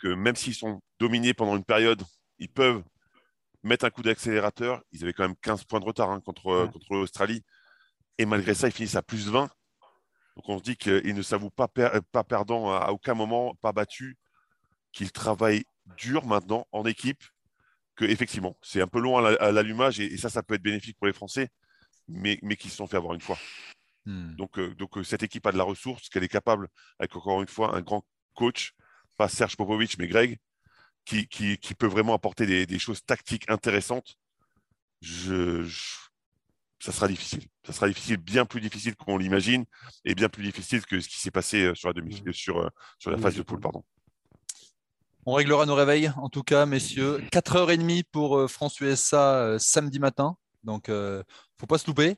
[0.00, 2.02] que même s'ils sont dominés pendant une période,
[2.38, 2.82] ils peuvent
[3.62, 4.82] mettre un coup d'accélérateur.
[4.92, 7.42] Ils avaient quand même 15 points de retard hein, contre, contre l'Australie.
[8.18, 9.50] Et malgré ça, ils finissent à plus 20.
[10.36, 14.16] Donc on se dit qu'ils ne s'avouent pas, pas perdants à aucun moment, pas battus,
[14.92, 15.64] qu'ils travaillent
[15.96, 17.22] dur maintenant en équipe,
[17.96, 21.06] que effectivement, c'est un peu long à l'allumage et, ça, ça peut être bénéfique pour
[21.06, 21.50] les Français,
[22.08, 23.38] mais, mais qu'ils se sont fait avoir une fois.
[24.06, 24.34] Hmm.
[24.34, 27.40] Donc, euh, donc euh, cette équipe a de la ressource, qu'elle est capable, avec encore
[27.42, 28.74] une fois un grand coach,
[29.16, 30.38] pas Serge Popovic, mais Greg,
[31.04, 34.16] qui, qui, peut vraiment apporter des, choses tactiques intéressantes,
[35.00, 35.66] je,
[36.80, 37.44] ça sera difficile.
[37.64, 39.64] Ça sera difficile, bien plus difficile qu'on l'imagine
[40.04, 42.68] et bien plus difficile que ce qui s'est passé euh, sur la, demi, sur, euh,
[42.98, 43.60] sur la phase de poule.
[43.60, 43.84] Pardon.
[45.24, 47.18] On réglera nos réveils, en tout cas, messieurs.
[47.32, 50.36] 4h30 pour euh, France-USA samedi matin.
[50.64, 51.22] Donc, il ne
[51.58, 52.16] faut pas se louper.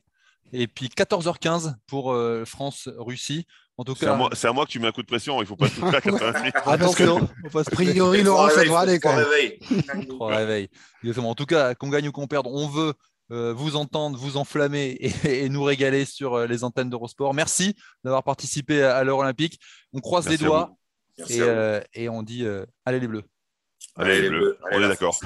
[0.53, 2.17] Et puis 14h15 pour
[2.47, 3.47] France-Russie.
[3.77, 5.39] En tout cas, c'est à, moi que tu mets un coup de pression.
[5.39, 6.01] Il ne faut pas tout faire.
[6.67, 10.07] Attention, a priori, Laurent, ça doit aller quand même.
[10.07, 10.69] Trois réveils.
[11.19, 12.95] En tout cas, qu'on gagne ou qu'on perde, on veut
[13.33, 17.35] euh, vous entendre, vous enflammer et, nous régaler sur euh, les antennes d'Eurosport.
[17.35, 19.59] Merci d'avoir participé à, l'heure olympique.
[19.93, 20.77] On croise les doigts.
[21.29, 23.25] Et, à euh, et on dit euh, allez les bleus.
[23.97, 25.19] Allez, les bleus, allez, on est d'accord.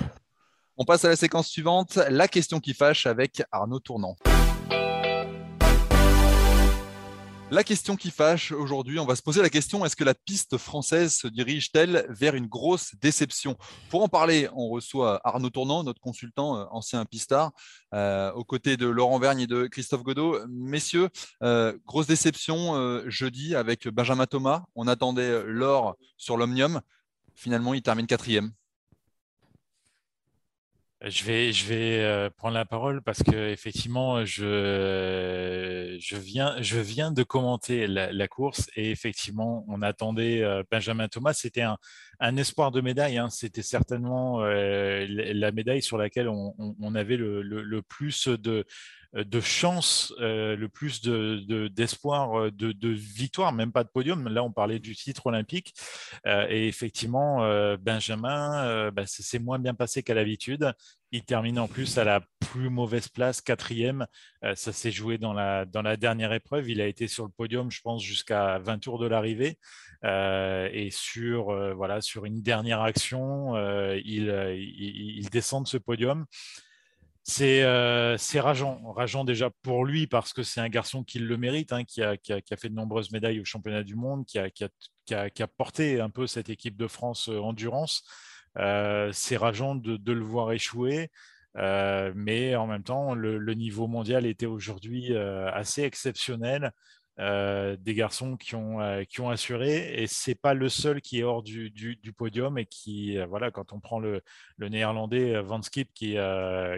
[0.77, 4.17] On passe à la séquence suivante, la question qui fâche avec Arnaud Tournant.
[7.51, 10.59] La question qui fâche aujourd'hui, on va se poser la question est-ce que la piste
[10.59, 13.57] française se dirige-t-elle vers une grosse déception?
[13.89, 17.53] Pour en parler, on reçoit Arnaud Tournant, notre consultant, euh, ancien pistard,
[17.95, 20.39] euh, aux côtés de Laurent Vergne et de Christophe Godot.
[20.47, 21.09] Messieurs,
[21.43, 24.65] euh, grosse déception jeudi avec Benjamin Thomas.
[24.75, 26.83] On attendait l'or sur l'Omnium.
[27.35, 28.53] Finalement, il termine quatrième.
[31.05, 36.81] Je vais, je vais euh, prendre la parole parce que effectivement, je, je, viens, je
[36.81, 41.35] viens de commenter la, la course et effectivement, on attendait euh, Benjamin Thomas.
[41.35, 41.79] C'était un,
[42.19, 43.17] un espoir de médaille.
[43.17, 43.31] hein.
[43.31, 47.81] C'était certainement euh, la la médaille sur laquelle on, on- on avait le, le- le
[47.83, 48.65] plus de,
[49.15, 54.29] de chance, euh, le plus de, de- d'espoir euh, de, victoire, même pas de podium.
[54.29, 55.75] Là, on parlait du titre olympique.
[56.27, 60.73] Euh, et effectivement, euh, Benjamin, euh, bah, ça s'est moins bien passé qu'à l'habitude.
[61.11, 64.07] Il termine en plus à la plus mauvaise place, quatrième.
[64.45, 65.65] Euh, ça s'est joué dans la,
[65.97, 66.69] dernière épreuve.
[66.69, 69.59] Il a été sur le podium, je pense, jusqu'à 20 tours de l'arrivée.
[70.05, 71.75] Euh, et sur, euh,
[72.25, 76.27] une dernière action, euh, euh, il descend de ce podium.
[77.31, 81.75] C'est euh, rageant, rageant déjà pour lui parce que c'est un garçon qui le mérite,
[81.75, 84.25] hein, qui, a, qui, a, qui a fait de nombreuses médailles au championnat du monde,
[84.25, 88.03] qui a, qui a porté un peu cette équipe de France euh, endurance.
[88.57, 91.11] Euh, c'est rageant de, de, le voir échouer,
[91.57, 96.73] euh, mais en même temps, le, le niveau mondial était aujourd'hui euh, assez exceptionnel.
[97.21, 100.01] Euh, des garçons qui ont, euh, qui ont assuré.
[100.01, 103.51] Et c'est pas le seul qui est hors du, du, podium et qui euh, voilà
[103.51, 104.23] quand on prend le,
[104.57, 106.17] le néerlandais Van Skip qui,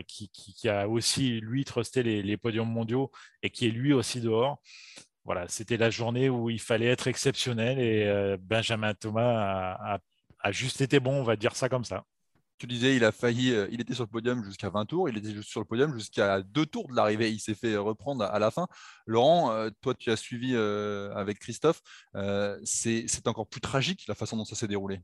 [0.06, 3.10] qui, a aussi lui trusté les, podiums mondiaux
[3.42, 4.62] et qui est lui aussi dehors.
[5.24, 10.00] Voilà c'était la journée où il fallait être exceptionnel et Benjamin Thomas a,
[10.40, 12.04] a, juste été bon on va dire ça comme ça
[12.60, 15.16] tu disais, il a failli, euh, il était sur le podium jusqu'à 20 tours, il
[15.16, 18.50] était sur le podium jusqu'à deux tours de l'arrivée, il s'est fait reprendre à la
[18.50, 18.66] fin.
[19.06, 21.80] Laurent, euh, toi, tu as suivi euh, avec Christophe,
[22.64, 25.00] c'est encore plus tragique la façon dont ça s'est déroulé.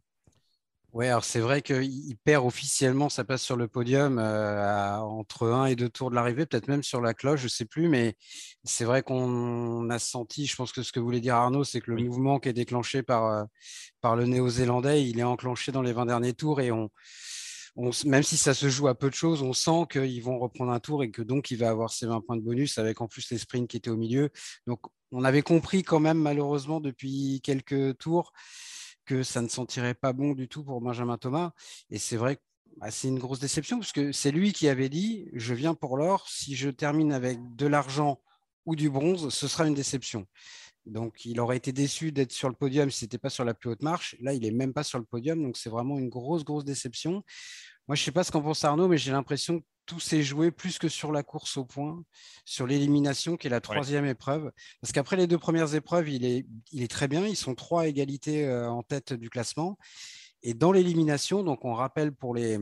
[0.93, 5.67] Oui, alors c'est vrai qu'il perd officiellement sa place sur le podium euh, entre un
[5.67, 8.17] et deux tours de l'arrivée, peut-être même sur la cloche, je ne sais plus, mais
[8.65, 11.91] c'est vrai qu'on a senti, je pense que ce que voulait dire Arnaud, c'est que
[11.91, 12.05] le oui.
[12.05, 13.47] mouvement qui est déclenché par,
[14.01, 16.89] par le néo-zélandais, il est enclenché dans les 20 derniers tours et on,
[18.05, 20.81] même si ça se joue à peu de choses, on sent qu'ils vont reprendre un
[20.81, 23.31] tour et que donc il va avoir ses 20 points de bonus avec en plus
[23.31, 24.31] les sprints qui étaient au milieu.
[24.67, 24.81] Donc
[25.13, 28.33] on avait compris quand même malheureusement depuis quelques tours
[29.05, 31.53] que ça ne sentirait pas bon du tout pour Benjamin Thomas.
[31.91, 32.43] Et c'est vrai que
[32.79, 35.97] bah, c'est une grosse déception parce que c'est lui qui avait dit je viens pour
[35.97, 38.21] l'or, si je termine avec de l'argent
[38.65, 40.27] ou du bronze, ce sera une déception.
[40.87, 43.55] Donc, il aurait été déçu d'être sur le podium si ce n'était pas sur la
[43.55, 44.17] plus haute marche.
[44.21, 45.43] Là, il n'est même pas sur le podium.
[45.43, 47.25] Donc, c'est vraiment une grosse, grosse déception.
[47.89, 50.23] Moi, je ne sais pas ce qu'en pense Arnaud, mais j'ai l'impression que tout s'est
[50.23, 52.03] joué plus que sur la course au point,
[52.45, 54.11] sur l'élimination, qui est la troisième ouais.
[54.11, 54.51] épreuve.
[54.81, 57.27] Parce qu'après les deux premières épreuves, il est, il est très bien.
[57.27, 59.79] Ils sont trois à égalité euh, en tête du classement.
[60.43, 62.59] Et dans l'élimination, donc on rappelle pour les,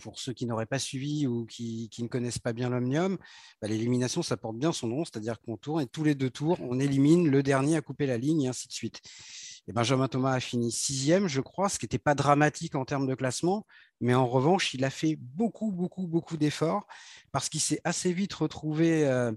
[0.00, 3.18] pour ceux qui n'auraient pas suivi ou qui, ne connaissent pas bien l'Omnium,
[3.60, 6.58] bah, l'élimination, ça porte bien son nom, c'est-à-dire qu'on tourne et tous les deux tours,
[6.60, 9.00] on élimine le dernier à couper la ligne et ainsi de suite.
[9.68, 13.06] Et Benjamin Thomas a fini sixième, je crois, ce qui n'était pas dramatique en termes
[13.06, 13.66] de classement,
[14.00, 16.86] mais en revanche, il a fait beaucoup, beaucoup, beaucoup d'efforts
[17.32, 19.30] parce qu'il s'est assez vite retrouvé euh,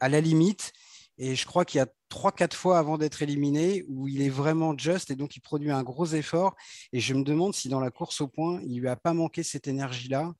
[0.00, 0.72] à la limite.
[1.18, 4.28] Et je crois qu'il y a trois, quatre fois avant d'être éliminé où il est
[4.28, 6.54] vraiment juste et donc il produit un gros effort.
[6.92, 9.42] Et je me demande si dans la course au point, il lui a pas manqué
[9.42, 10.32] cette énergie-là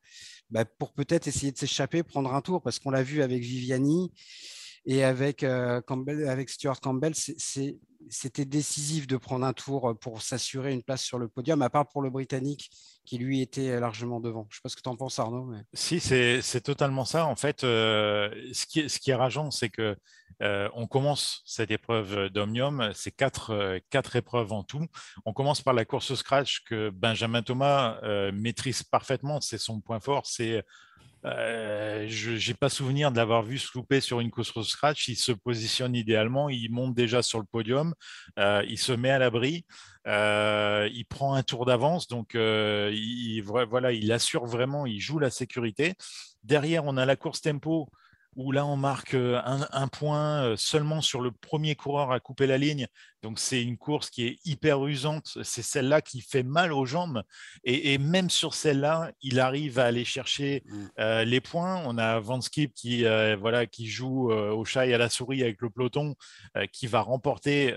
[0.51, 4.12] bah, pour peut-être essayer de s'échapper, prendre un tour, parce qu'on l'a vu avec Viviani
[4.88, 10.83] et avec, euh, Campbell, Stuart Campbell, c'était décisif de prendre un tour pour s'assurer une
[10.83, 12.70] place sur le podium, à part pour le Britannique
[13.05, 14.46] qui lui était largement devant.
[14.51, 15.53] Je ne sais pas ce que tu en penses, Arnaud.
[15.74, 17.27] Si, c'est totalement ça.
[17.27, 19.94] En fait, euh, ce, qui est, rageant, c'est que
[20.42, 24.87] euh, on commence cette épreuve d'Omnium, c'est quatre, euh, quatre épreuves en tout.
[25.24, 29.81] On commence par la course au scratch que Benjamin Thomas euh, maîtrise parfaitement, c'est son
[29.81, 30.64] point fort, c'est
[31.24, 35.09] euh, je n'ai pas souvenir de l'avoir vu se louper sur une course scratch.
[35.09, 37.94] Il se positionne idéalement, il monte déjà sur le podium,
[38.38, 39.64] euh, il se met à l'abri,
[40.07, 45.31] euh, il prend un tour d'avance, donc il, voilà, il assure vraiment, il joue la
[45.31, 45.94] sécurité.
[46.44, 47.88] Derrière, on a la course tempo
[48.38, 52.87] où là on marque un, point seulement sur le premier coureur à couper la ligne.
[53.22, 55.38] Donc c'est une course qui est hyper usante.
[55.42, 57.24] C'est celle-là qui fait mal aux jambes.
[57.64, 61.22] Et, même sur celle-là, il arrive à aller chercher mmh.
[61.24, 61.83] les points.
[61.85, 63.03] On a Van Skip qui,
[63.40, 66.14] voilà, qui joue au chat et à la souris avec le peloton,
[66.72, 67.74] qui va remporter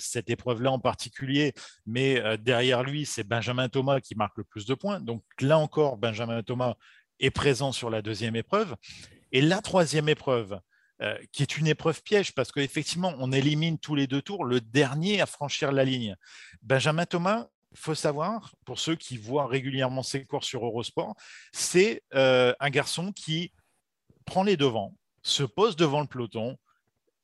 [0.00, 1.52] cette épreuve-là en particulier.
[1.86, 4.98] Mais derrière lui, c'est Benjamin Thomas qui marque le plus de points.
[4.98, 6.74] Donc là encore, Benjamin Thomas
[7.20, 8.74] est présent sur la deuxième épreuve.
[9.34, 10.60] Et la troisième épreuve,
[11.02, 14.60] euh, qui est une épreuve piège, parce qu'effectivement, on élimine tous les deux tours le
[14.60, 16.16] dernier à franchir la ligne.
[16.62, 21.16] Benjamin Thomas, il faut savoir, pour ceux qui voient régulièrement ses courses sur Eurosport,
[21.52, 23.52] c'est euh, un garçon qui
[24.24, 24.94] prend les devants,
[25.24, 26.56] se pose devant le peloton,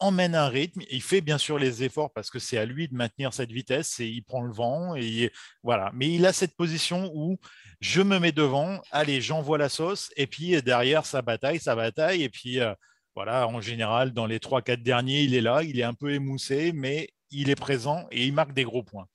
[0.00, 0.82] emmène un rythme.
[0.90, 4.00] Il fait bien sûr les efforts parce que c'est à lui de maintenir cette vitesse
[4.00, 4.96] et il prend le vent.
[4.96, 5.30] Et
[5.62, 5.90] voilà.
[5.94, 7.38] Mais il a cette position où
[7.80, 10.10] je me mets devant, allez, j'envoie la sauce.
[10.16, 12.22] Et puis derrière, ça bataille, ça bataille.
[12.22, 12.74] Et puis euh,
[13.14, 16.72] voilà, en général, dans les 3-4 derniers, il est là, il est un peu émoussé,
[16.72, 19.06] mais il est présent et il marque des gros points.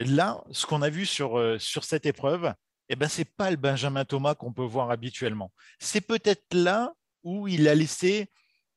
[0.00, 2.54] Là, ce qu'on a vu sur, euh, sur cette épreuve,
[2.88, 5.52] eh ben, ce n'est pas le Benjamin Thomas qu'on peut voir habituellement.
[5.78, 6.92] C'est peut-être là
[7.22, 8.28] où il a laissé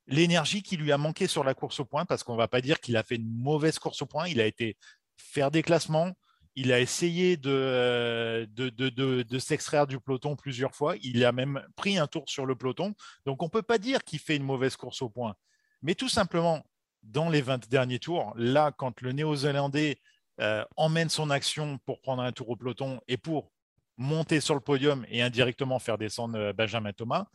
[0.07, 2.61] l'énergie qui lui a manqué sur la course au point, parce qu'on ne va pas
[2.61, 4.77] dire qu'il a fait une mauvaise course au point, il a été
[5.17, 6.13] faire des classements,
[6.55, 12.07] il a essayé de, de, s'extraire du peloton plusieurs fois, il a même pris un
[12.07, 12.93] tour sur le peloton,
[13.25, 15.35] donc on ne peut pas dire qu'il fait une mauvaise course au point.
[15.81, 16.63] Mais tout simplement,
[17.01, 19.97] dans les 20 derniers tours, là, quand le néo-zélandais
[20.39, 23.51] euh, emmène son action pour prendre un tour au peloton et pour
[23.97, 27.25] monter sur le podium et indirectement faire descendre euh, Benjamin Thomas,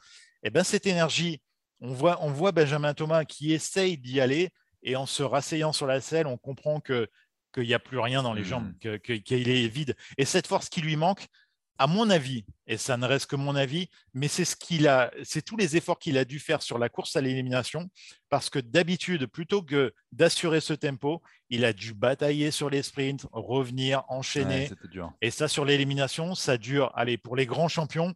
[0.42, 1.40] eh ben, cette énergie,
[1.80, 4.50] on voit, on voit Benjamin Thomas qui essaye d'y aller
[4.82, 7.08] et en se rasseyant sur la selle, on comprend que
[7.54, 8.98] qu'il n'y a plus rien dans les jambes, mmh.
[8.98, 9.96] qu'il est vide.
[10.18, 11.26] Et cette force qui lui manque,
[11.78, 15.12] à mon avis, et ça ne reste que mon avis, mais c'est ce qu'il a,
[15.22, 17.88] c'est tous les efforts qu'il a dû faire sur la course à l'élimination,
[18.28, 23.26] parce que d'habitude, plutôt que d'assurer ce tempo, il a dû batailler sur les sprints,
[23.32, 24.70] revenir, enchaîner.
[25.22, 26.90] et ça, sur l'élimination, ça dure.
[26.94, 28.12] Allez, pour les grands champions,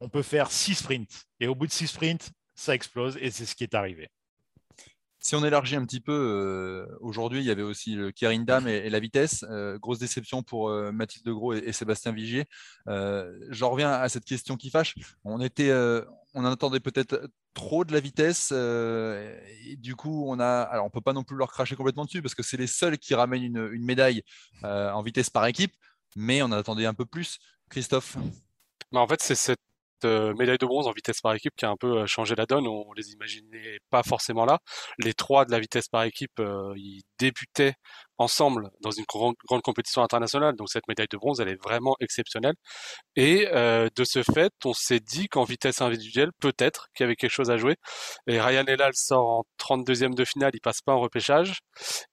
[0.00, 1.26] on peut faire six sprints.
[1.40, 4.08] Et au bout de six sprints, ça explose et c'est ce qui est arrivé.
[5.24, 8.12] Si on élargit un petit peu, euh, aujourd'hui, il y avait aussi le
[8.44, 9.42] Dam et, la vitesse.
[9.48, 12.44] Euh, grosse déception pour euh, Mathilde Gros et, Sébastien Vigier.
[12.86, 14.94] J'en reviens à cette question qui fâche.
[15.24, 15.72] On était,
[16.34, 18.52] on attendait peut-être trop de la vitesse.
[18.52, 22.20] et du coup, on a, alors on peut pas non plus leur cracher complètement dessus
[22.20, 24.22] parce que c'est les seuls qui ramènent une, une médaille
[24.62, 25.72] en vitesse par équipe,
[26.16, 27.38] mais on en attendait un peu plus.
[27.70, 28.18] Christophe?
[28.92, 29.63] Mais en fait, c'est cette
[30.04, 32.46] euh, médaille de bronze en vitesse par équipe qui a un peu euh, changé la
[32.46, 32.66] donne.
[32.66, 34.58] On les imaginait pas forcément là.
[34.98, 37.74] Les trois de la vitesse par équipe, euh, ils débutaient
[38.18, 40.54] ensemble dans une grande, compétition internationale.
[40.56, 42.54] Donc cette médaille de bronze, elle est vraiment exceptionnelle.
[43.16, 47.32] Et de ce fait, on s'est dit qu'en vitesse individuelle, peut-être qu'il y avait quelque
[47.32, 47.76] chose à jouer.
[48.28, 51.58] Et Ryan Elal sort en 32e de finale, il passe pas en repêchage.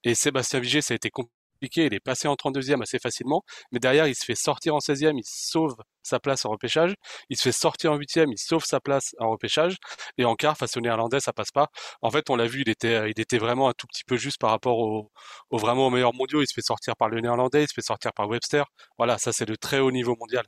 [0.04, 3.80] Et Sébastien Vigier, ça a été compliqué il est passé en 32e assez facilement, mais
[3.80, 6.96] derrière, il se fait sortir en 16e, il sauve sa place en repêchage,
[7.30, 9.78] il se fait sortir en 8e, il sauve sa place en repêchage,
[10.18, 11.68] et en quart, face au néerlandais, ça passe pas.
[12.02, 14.52] En fait, on l'a vu, il était, était vraiment un tout petit peu juste par
[14.52, 15.12] rapport au,
[15.52, 18.14] vraiment aux meilleurs mondiaux, il se fait sortir par le néerlandais, il se fait sortir
[18.14, 18.66] par Webster.
[18.98, 20.46] Voilà, ça c'est le très haut niveau mondial.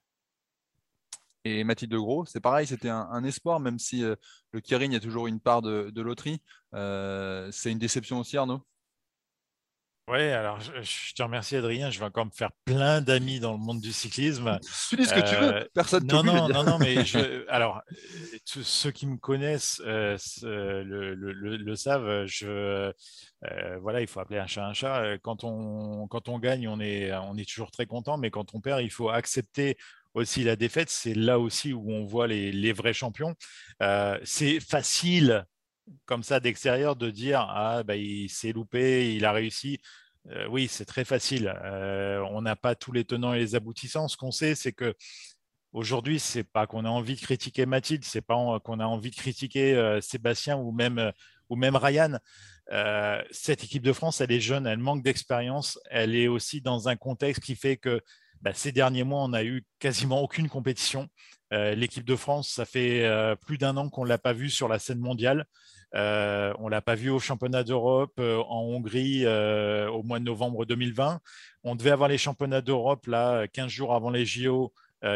[1.45, 4.15] Et Mathilde Gros, c'est pareil, c'était un, espoir, même si euh,
[4.51, 6.41] le y a toujours une part de, loterie.
[6.73, 8.61] Euh, c'est une déception aussi, Arnaud?
[10.09, 11.89] Oui, alors je, te remercie Adrien.
[11.89, 14.59] Je vais encore me faire plein d'amis dans le monde du cyclisme.
[14.89, 17.81] Tu dis ce que tu veux, euh, personne non, non, non, non, mais je, alors
[18.45, 22.25] ceux qui me connaissent euh, le, le, le, savent.
[22.25, 25.17] Je, euh, voilà, il faut appeler un chat un chat.
[25.19, 28.59] Quand on, quand on gagne, on est, on est toujours très content, mais quand on
[28.59, 29.77] perd, il faut accepter
[30.13, 30.89] aussi la défaite.
[30.89, 33.35] C'est là aussi où on voit les, les vrais champions.
[34.23, 35.45] c'est facile
[36.05, 39.79] comme ça d'extérieur de dire ah bah, il s'est loupé, il a réussi.
[40.29, 41.53] Euh, oui, c'est très facile.
[41.63, 44.07] Euh, on n'a pas tous les tenants et les aboutissants.
[44.07, 44.95] Ce qu'on sait, c'est que
[45.73, 49.15] aujourd'hui, c'est pas qu'on a envie de critiquer Mathilde, c'est pas qu'on a envie de
[49.15, 51.11] critiquer euh, Sébastien ou même
[51.49, 52.17] ou même Ryan.
[53.31, 56.95] cette équipe de France, elle est jeune, elle manque d'expérience, elle est aussi dans un
[56.95, 58.01] contexte qui fait que
[58.43, 61.07] bah, ces derniers mois, on a eu quasiment aucune compétition.
[61.51, 63.07] L'équipe de France, ça fait
[63.45, 65.45] plus d'un an qu'on ne l'a pas vue sur la scène mondiale.
[65.95, 70.19] Euh, on ne l'a pas vu au championnat d'Europe euh, en Hongrie euh, au mois
[70.19, 71.19] de novembre 2020.
[71.63, 74.73] On devait avoir les championnats d'Europe là 15 jours avant les JO.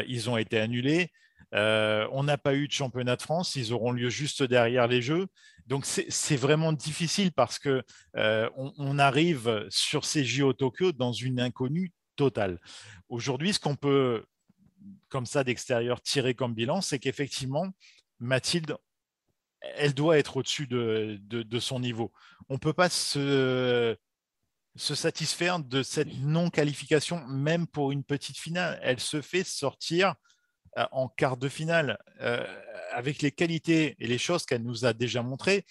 [0.08, 1.12] ils ont été annulés.
[1.54, 3.56] on n'a pas eu de championnat de France.
[3.56, 5.28] Ils auront lieu juste derrière les Jeux.
[5.66, 7.84] Donc c'est vraiment difficile parce que
[8.16, 12.60] on, arrive sur ces JO Tokyo dans une inconnue totale.
[13.08, 14.26] Aujourd'hui, ce qu'on peut
[15.10, 17.68] comme ça d'extérieur tirer comme bilan, c'est qu'effectivement,
[18.20, 18.76] Mathilde,
[19.62, 22.12] elle doit être au-dessus de, son niveau.
[22.50, 23.96] On ne peut pas se,
[24.76, 28.80] se satisfaire de cette non-qualification, même pour une petite finale.
[28.82, 30.16] Elle se fait sortir
[30.78, 32.46] euh, en quart de finale euh,
[32.92, 35.66] avec les qualités et les choses qu'elle nous a déjà montrées.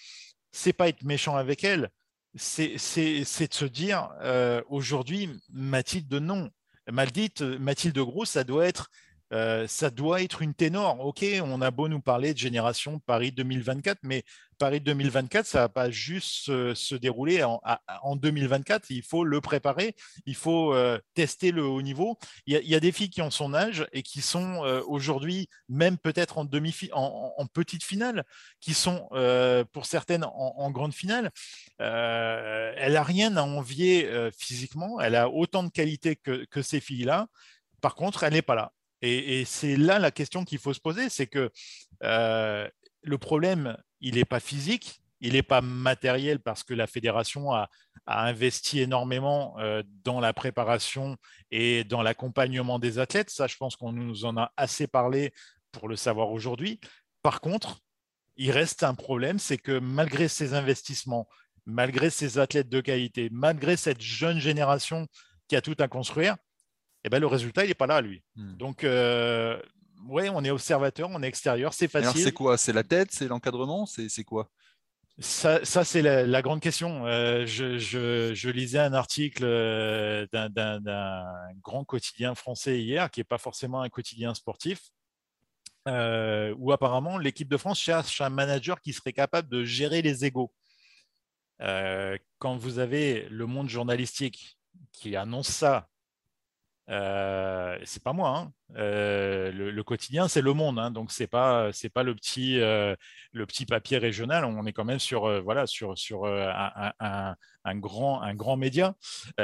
[0.51, 1.89] C'est pas être méchant avec elle,
[2.35, 6.49] c'est de se dire euh, aujourd'hui, Mathilde, non.
[6.89, 8.89] Maldite, Mathilde Gros, ça doit être
[9.31, 10.99] ça doit être une ténor.
[11.05, 14.23] Ok, on a beau nous parler de génération Paris 2024, mais
[14.57, 18.89] Paris 2024, ça va pas juste se, dérouler en, 2024.
[18.89, 20.75] Il faut le préparer, il faut
[21.13, 22.17] tester le haut niveau.
[22.45, 26.39] Il y, a, des filles qui ont son âge et qui sont aujourd'hui, même peut-être
[26.39, 28.23] en demi, en, en, petite finale,
[28.59, 29.07] qui sont
[29.71, 31.31] pour certaines en, grande finale.
[31.79, 34.99] elle a rien à envier physiquement.
[34.99, 37.27] Elle a autant de qualité que ces filles-là.
[37.81, 38.73] Par contre, elle n'est pas là.
[39.07, 41.51] Et, c'est là la question qu'il faut se poser, c'est que
[42.03, 42.69] euh,
[43.01, 47.69] le problème, il n'est pas physique, il n'est pas matériel parce que la fédération a,
[48.09, 51.17] investi énormément euh, dans la préparation
[51.51, 53.29] et dans l'accompagnement des athlètes.
[53.29, 55.33] Ça, je pense qu'on nous en a assez parlé
[55.73, 56.79] pour le savoir aujourd'hui.
[57.21, 57.81] Par contre,
[58.37, 61.27] il reste un problème, c'est que malgré ces investissements,
[61.65, 65.07] malgré ces athlètes de qualité, malgré cette jeune génération
[65.49, 66.37] qui a tout à construire,
[67.07, 68.21] eh ben, le résultat, il n'est pas là, lui.
[68.35, 68.57] Hmm.
[68.57, 69.57] Donc, euh,
[70.09, 72.09] ouais, on est observateur, on est extérieur, c'est facile.
[72.09, 72.57] Alors, c'est quoi?
[72.57, 73.13] C'est la tête?
[73.13, 73.85] C'est l'encadrement?
[73.85, 74.51] C'est quoi?
[75.17, 77.07] Ça, ça c'est la, grande question.
[77.07, 81.31] Euh, je, je, lisais un article euh, d'un
[81.63, 84.91] grand quotidien français hier, qui n'est pas forcément un quotidien sportif,
[85.87, 90.51] où apparemment l'équipe de France cherche un manager qui serait capable de gérer les égaux.
[91.57, 94.59] quand vous avez le monde journalistique
[94.91, 95.87] qui annonce ça
[96.89, 98.37] euh, c'est pas moi.
[98.37, 98.53] Hein.
[98.77, 100.91] Euh, le, quotidien, c'est Le Monde, hein.
[100.91, 102.95] donc c'est pas c'est pas le petit euh,
[103.33, 104.45] le petit papier régional.
[104.45, 107.35] On est quand même sur voilà sur sur un,
[107.75, 108.95] grand un grand média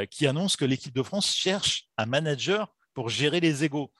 [0.09, 3.91] qui annonce que l'équipe de France cherche un manager pour gérer les égaux.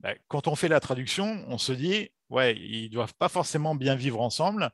[0.00, 3.94] Ben, quand on fait la traduction, on se dit ouais, ils doivent pas forcément bien
[3.94, 4.70] vivre ensemble.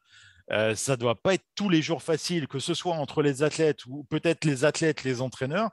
[0.74, 4.04] ça doit pas être tous les jours facile, que ce soit entre les athlètes ou
[4.04, 5.70] peut-être les athlètes, les entraîneurs,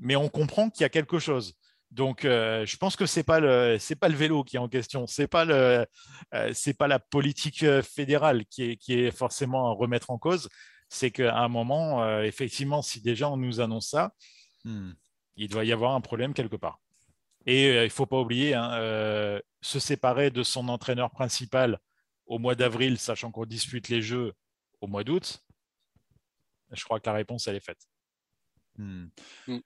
[0.00, 1.54] mais on comprend qu'il y a quelque chose.
[1.92, 4.68] Donc, euh, je pense que c'est pas le c'est pas le vélo qui est en
[4.68, 5.86] question, c'est pas le
[6.32, 10.16] euh, c'est pas la politique euh, fédérale qui est qui est forcément à remettre en
[10.16, 10.48] cause.
[10.88, 14.12] C'est qu'à un moment, effectivement, si déjà on nous annonce ça,
[14.64, 14.92] hmm.
[15.36, 16.80] il doit y avoir un problème quelque part.
[17.46, 21.78] Et il faut pas oublier, hein, se séparer de son entraîneur principal
[22.26, 24.34] au mois d'avril, sachant qu'on dispute les Jeux
[24.82, 25.42] au mois d'août.
[26.72, 27.86] Je crois que la réponse elle est faite.
[28.76, 29.06] Hmm.
[29.46, 29.60] Hmm.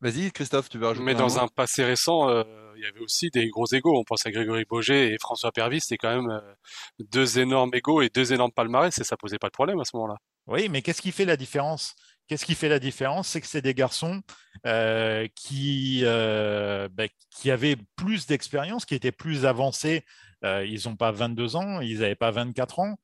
[0.00, 2.44] Vas-y, Christophe, tu veux rajouter Mais dans un passé récent, euh,
[2.76, 3.98] il y avait aussi des gros égaux.
[3.98, 5.80] On pense à Grégory Boget et François Pervis.
[5.80, 6.54] C'était quand même euh,
[7.00, 9.96] deux énormes égaux et deux énormes palmarès et ça posait pas de problème à ce
[9.96, 10.14] moment-là.
[10.46, 11.96] Oui, mais qu'est-ce qui fait la différence?
[12.28, 13.26] Qu'est-ce qui fait la différence?
[13.26, 14.22] C'est que c'est des garçons
[14.66, 20.04] euh, qui, bah, qui avaient plus d'expérience, qui étaient plus avancés.
[20.44, 22.96] ils n'ont pas 22 ans, ils n'avaient pas 24 ans.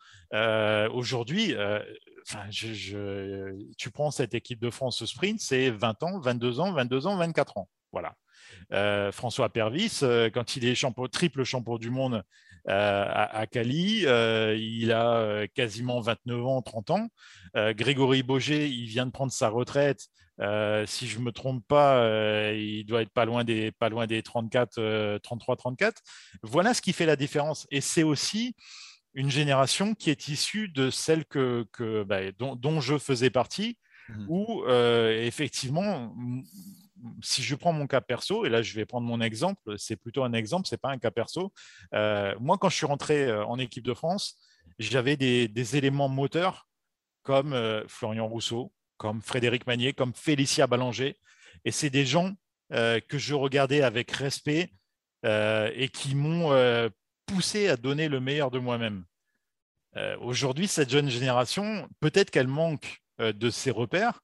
[0.92, 1.54] Aujourd'hui,
[3.76, 7.58] tu prends cette équipe de France sprint, c'est 20 ans, 22 ans, 22 ans, 24
[7.58, 7.68] ans.
[7.92, 8.16] Voilà.
[8.72, 10.74] Euh, François Pervis, euh, quand il est
[11.12, 12.22] triple champion du monde
[12.68, 17.08] euh, à, Cali, il a quasiment 29 ans, 30 ans.
[17.54, 20.08] Grégory Boger, il vient de prendre sa retraite.
[20.86, 24.22] si je ne me trompe pas, il doit être pas loin des, pas loin des
[24.22, 26.02] 34, 33, 34.
[26.42, 27.66] Voilà ce qui fait la différence.
[27.70, 28.56] Et c'est aussi
[29.14, 31.66] une génération qui est issue de celle que,
[32.02, 34.26] bah, dont, je faisais partie, mmh.
[34.28, 36.14] où euh, effectivement,
[37.22, 40.24] si je prends mon cas perso, et là je vais prendre mon exemple, c'est plutôt
[40.24, 41.52] un exemple, c'est pas un cas perso.
[41.94, 44.36] Euh, moi, quand je suis rentré euh, en équipe de France,
[44.78, 46.66] j'avais des, éléments moteurs
[47.22, 47.56] comme
[47.88, 51.16] Florian Rousseau, comme Frédéric Magnier, comme Félicia Ballanger,
[51.64, 52.34] et c'est des gens
[52.70, 54.72] que je regardais avec respect
[55.22, 56.50] et qui m'ont
[57.26, 59.04] poussé à donner le meilleur de moi-même.
[59.96, 64.20] Euh, aujourd'hui, cette jeune génération, peut-être qu'elle manque euh, de ses repères,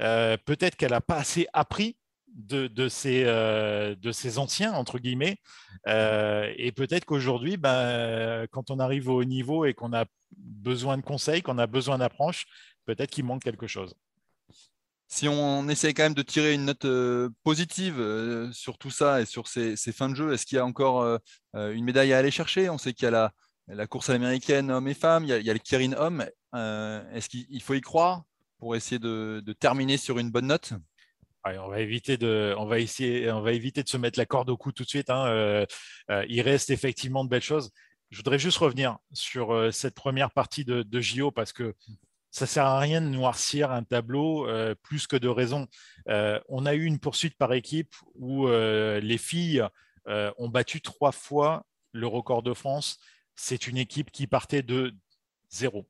[0.00, 1.96] euh, peut-être qu'elle n'a pas assez appris
[2.28, 5.36] de, ses, anciens, entre guillemets,
[5.86, 10.04] et peut-être qu'aujourd'hui, ben, quand on arrive au haut niveau et qu'on a
[10.36, 12.46] besoin de conseils, qu'on a besoin d'approche,
[12.86, 13.94] peut-être qu'il manque quelque chose.
[15.14, 16.88] Si on essaie quand même de tirer une note
[17.44, 21.20] positive sur tout ça et sur ces, fins de jeu, est-ce qu'il y a encore
[21.54, 22.68] une médaille à aller chercher?
[22.68, 23.32] On sait qu'il y a
[23.68, 26.26] la, course américaine hommes et femmes, il y a, le Kirin homme.
[26.56, 28.24] Euh, est-ce qu'il faut y croire
[28.58, 30.72] pour essayer de, terminer sur une bonne note?
[31.44, 34.50] On va éviter de, on va essayer, on va éviter de se mettre la corde
[34.50, 35.10] au cou tout de suite.
[35.10, 35.26] Hein.
[35.26, 35.64] Euh,
[36.10, 37.70] euh, il reste effectivement de belles choses.
[38.10, 41.72] je voudrais juste revenir sur euh, cette première partie de JO parce que
[42.34, 45.68] ça sert à rien de noircir un tableau euh, plus que de raison.
[46.08, 49.64] Euh, on a eu une poursuite par équipe où euh, les filles
[50.36, 52.98] ont battu trois fois le record de France.
[53.36, 54.92] C'est une équipe qui partait de
[55.48, 55.86] zéro.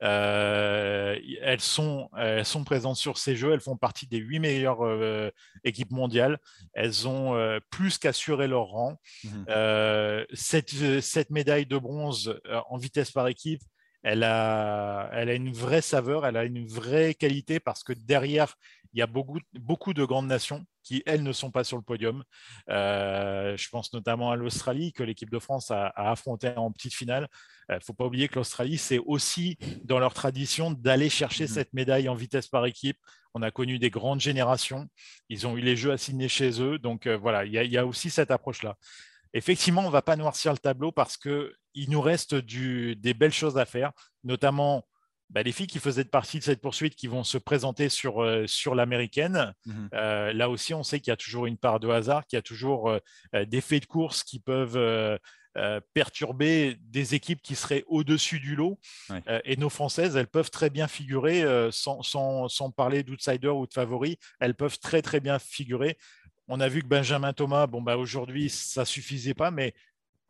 [0.00, 5.32] Elles, sont, elles sont présentes sur ces jeux, elles font partie des huit meilleures
[5.64, 6.38] équipes mondiales.
[6.74, 9.00] Elles ont plus qu'assuré leur rang.
[9.48, 13.62] Euh, cette, cette médaille de bronze en vitesse par équipe,
[14.02, 18.54] elle a, elle a une vraie saveur, elle a une vraie qualité parce que derrière,
[18.92, 21.82] il y a beaucoup, beaucoup de grandes nations qui, elles, ne sont pas sur le
[21.82, 22.22] podium.
[22.70, 26.94] Euh, je pense notamment à l'Australie que l'équipe de France a, a affronté en petite
[26.94, 27.28] finale.
[27.68, 31.48] Il ne faut pas oublier que l'Australie, c'est aussi dans leur tradition d'aller chercher Mhm.
[31.50, 32.98] cette médaille en vitesse par équipe.
[33.34, 34.86] On a connu des grandes générations.
[35.28, 36.78] Ils ont eu les Jeux assignés chez eux.
[36.78, 38.76] Donc euh, voilà, il y, a- il y a aussi cette approche-là.
[39.36, 43.34] Effectivement, on ne va pas noircir le tableau parce qu'il nous reste du- des belles
[43.34, 43.92] choses à faire,
[44.24, 44.86] notamment
[45.28, 48.46] bah, les filles qui faisaient partie de cette poursuite qui vont se présenter sur, euh,
[48.46, 49.52] sur l'américaine.
[49.66, 49.88] Mhm.
[49.92, 52.38] Euh, là aussi, on sait qu'il y a toujours une part de hasard, qu'il y
[52.38, 55.18] a toujours euh, des faits de course qui peuvent
[55.94, 58.78] perturber des équipes qui seraient au-dessus du lot.
[59.08, 59.22] Ouais.
[59.44, 63.72] Et nos Françaises, elles peuvent très bien figurer, sans, sans, sans parler d'outsider ou de
[63.72, 65.96] favori, elles peuvent très très bien figurer.
[66.48, 69.74] On a vu que Benjamin Thomas, bon, bah, aujourd'hui, ça suffisait pas, mais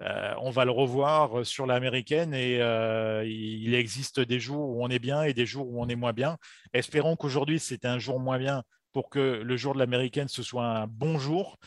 [0.01, 4.89] euh, on va le revoir sur l'américaine et euh, il existe des jours où on
[4.89, 6.39] est bien et des jours où on est moins bien.
[6.73, 8.63] Espérons qu'aujourd'hui, c'est un jour moins bien
[8.93, 11.59] pour que le jour de l'américaine, ce soit un bon jour.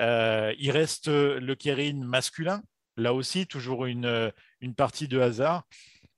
[0.00, 2.62] Euh, il reste le Kérin masculin,
[2.96, 5.64] là aussi, toujours une, une partie de hasard.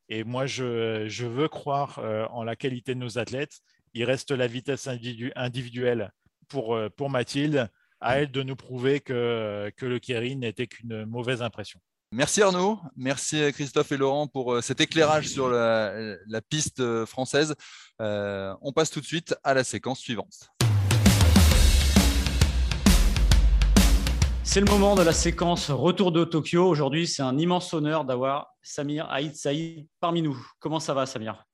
[0.09, 3.61] Et moi, je, je veux croire euh, en la qualité de nos athlètes.
[3.95, 6.13] Il reste la vitesse individu- individuelle
[6.49, 7.69] pour, euh, pour Mathilde.
[8.03, 11.81] À elle de nous prouver que, que le Kérin n'était qu'une mauvaise impression.
[12.13, 17.05] Merci Arnaud, merci Christophe et Laurent pour euh, cet éclairage sur la, la piste euh,
[17.05, 17.55] française.
[18.01, 20.49] Euh, on passe tout de suite à la séquence suivante.
[24.45, 26.67] C'est le moment de la séquence Retour de Tokyo.
[26.67, 30.37] Aujourd'hui, c'est un immense honneur d'avoir Samir Haït Saïd parmi nous.
[30.59, 31.45] Comment ça va, Samir?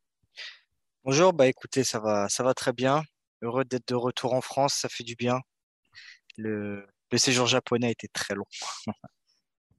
[1.05, 3.03] Bonjour, bah écoutez, ça va, ça va très bien.
[3.43, 5.41] Heureux d'être de retour en France, ça fait du bien.
[6.37, 8.45] Le, le séjour japonais a été très long.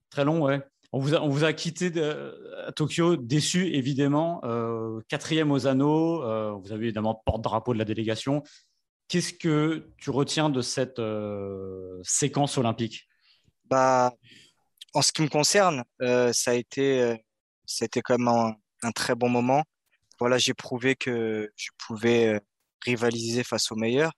[0.10, 0.62] Très long, ouais.
[0.94, 4.42] On vous a, on vous a quitté de- à Tokyo, déçu évidemment.
[4.46, 8.42] Euh, quatrième aux anneaux, euh, vous avez évidemment porte-drapeau de la délégation.
[9.10, 13.08] Qu'est-ce que tu retiens de cette euh, séquence olympique?
[13.66, 14.14] Bah,
[14.94, 17.16] en ce qui me concerne, euh, ça a été,
[17.82, 19.64] été quand même un, un très bon moment.
[20.20, 22.42] Voilà, j'ai prouvé que je pouvais
[22.82, 24.14] rivaliser face aux meilleurs.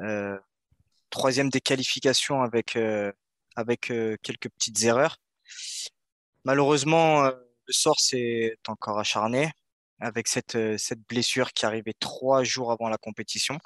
[0.00, 0.38] Euh,
[1.10, 3.12] troisième des qualifications avec, euh,
[3.56, 5.16] avec euh, quelques petites erreurs.
[6.44, 7.32] Malheureusement, euh,
[7.66, 9.50] le sort s'est encore acharné
[10.00, 13.58] avec cette, euh, cette blessure qui arrivait trois jours avant la compétition.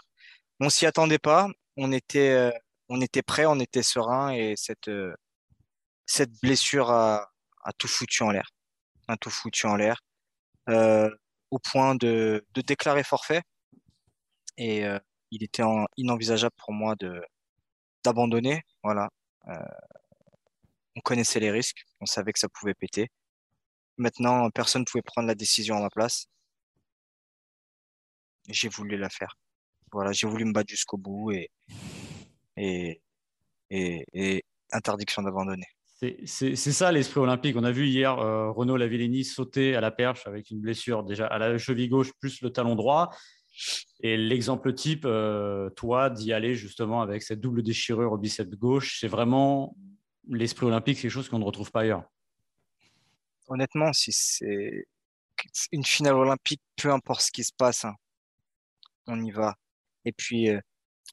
[0.60, 1.48] On s'y attendait pas.
[1.76, 2.50] On était, euh,
[2.88, 4.90] on était prêt, on était serein et cette,
[6.06, 7.30] cette blessure a,
[7.64, 8.48] a tout foutu en l'air.
[9.08, 10.00] A tout foutu en l'air.
[10.68, 11.10] Euh,
[11.50, 13.42] au point de, de déclarer forfait.
[14.56, 14.98] Et euh,
[15.32, 17.20] il était en- inenvisageable pour moi de
[18.04, 18.62] d'abandonner.
[18.84, 19.08] Voilà.
[19.48, 19.54] Euh,
[20.96, 23.08] on connaissait les risques, on savait que ça pouvait péter.
[23.96, 26.26] Maintenant, personne ne pouvait prendre la décision à ma place.
[28.48, 29.36] J'ai voulu la faire.
[29.92, 31.50] Voilà, j'ai voulu me battre jusqu'au bout et,
[32.56, 33.00] et,
[33.70, 35.66] et, interdiction d'abandonner.
[36.26, 37.56] C'est- ça l'esprit olympique.
[37.56, 41.26] On a vu hier euh, Renaud Lavillenie sauter à la perche avec une blessure déjà
[41.26, 43.14] à la cheville gauche plus le talon droit.
[44.00, 48.98] Et l'exemple type, euh, toi, d'y aller justement avec cette double déchirure au biceps gauche,
[49.00, 49.76] c'est vraiment
[50.28, 52.04] l'esprit olympique, c'est quelque chose qu'on ne retrouve pas ailleurs.
[53.48, 54.86] Honnêtement, si c'est
[55.72, 57.94] une finale olympique, peu importe ce qui se passe, hein,
[59.06, 59.54] on y va.
[60.04, 60.60] Et puis, euh,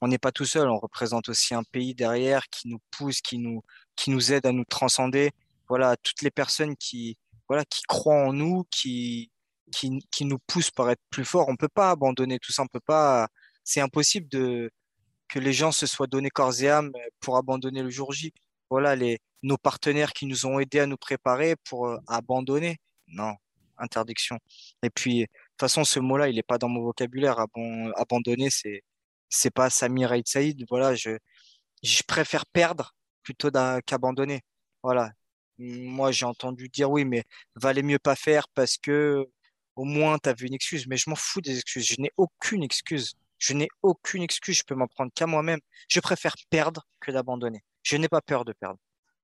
[0.02, 3.38] on n'est pas tout seul, on représente aussi un pays derrière qui nous pousse, qui
[3.38, 3.62] nous,
[3.96, 5.32] qui nous aide à nous transcender.
[5.68, 7.18] Voilà, toutes les personnes qui,
[7.48, 9.32] voilà, qui croient en nous, qui,
[9.72, 11.48] qui, nous poussent par être plus forts.
[11.50, 13.28] On peut pas abandonner tout ça, on peut pas.
[13.64, 18.12] C'est impossible que les gens se soient donnés corps et âme pour abandonner le jour
[18.14, 18.34] J.
[18.70, 18.96] Voilà,
[19.44, 22.78] nos partenaires qui nous ont aidés à nous préparer pour euh, abandonner.
[23.08, 23.36] Non,
[23.78, 24.38] interdiction.
[24.84, 27.40] Et puis, de toute façon, ce mot-là, il n'est pas dans mon vocabulaire.
[27.96, 28.84] Abandonner, c'est
[29.30, 30.66] c'est pas Samir Aït Saïd.
[30.70, 31.12] Voilà, je,
[31.84, 32.94] je préfère perdre
[33.24, 33.50] plutôt
[33.86, 34.42] qu'abandonner.
[34.84, 35.12] Voilà.
[35.60, 37.24] Moi, j'ai entendu dire oui, mais
[37.56, 39.30] valait mieux pas faire parce que
[39.80, 40.88] au moins tu avais une excuse.
[40.88, 41.88] Mais je m'en fous des excuses.
[41.88, 43.16] Je n'ai aucune excuse.
[43.38, 44.58] Je n'ai aucune excuse.
[44.58, 45.60] Je peux m'en prendre qu'à moi-même.
[45.88, 47.64] Je préfère perdre que d'abandonner.
[47.84, 48.78] Je n'ai pas peur de perdre.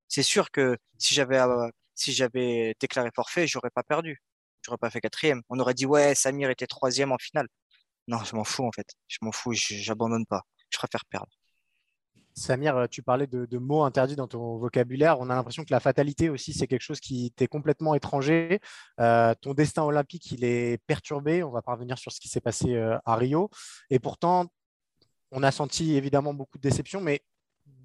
[0.07, 4.21] C'est sûr que si j'avais à, si j'avais déclaré forfait, j'aurais pas perdu.
[4.65, 5.41] J'aurais pas fait quatrième.
[5.49, 7.47] On aurait dit, ouais, Samir était troisième en finale.
[8.07, 8.87] Non, je m'en fous, en fait.
[9.07, 10.43] Je m'en fous, j'abandonne pas.
[10.69, 11.31] Je préfère perdre.
[12.35, 15.19] Samir, tu parlais de, mots interdits dans ton vocabulaire.
[15.19, 18.59] On a l'impression que la fatalité aussi, c'est quelque chose qui t'est complètement étranger.
[18.99, 21.43] Euh, ton destin olympique, il est perturbé.
[21.43, 23.49] On va pas revenir sur ce qui s'est passé euh, à Rio.
[23.89, 24.47] Et pourtant,
[25.31, 27.21] on a senti évidemment beaucoup de déception, mais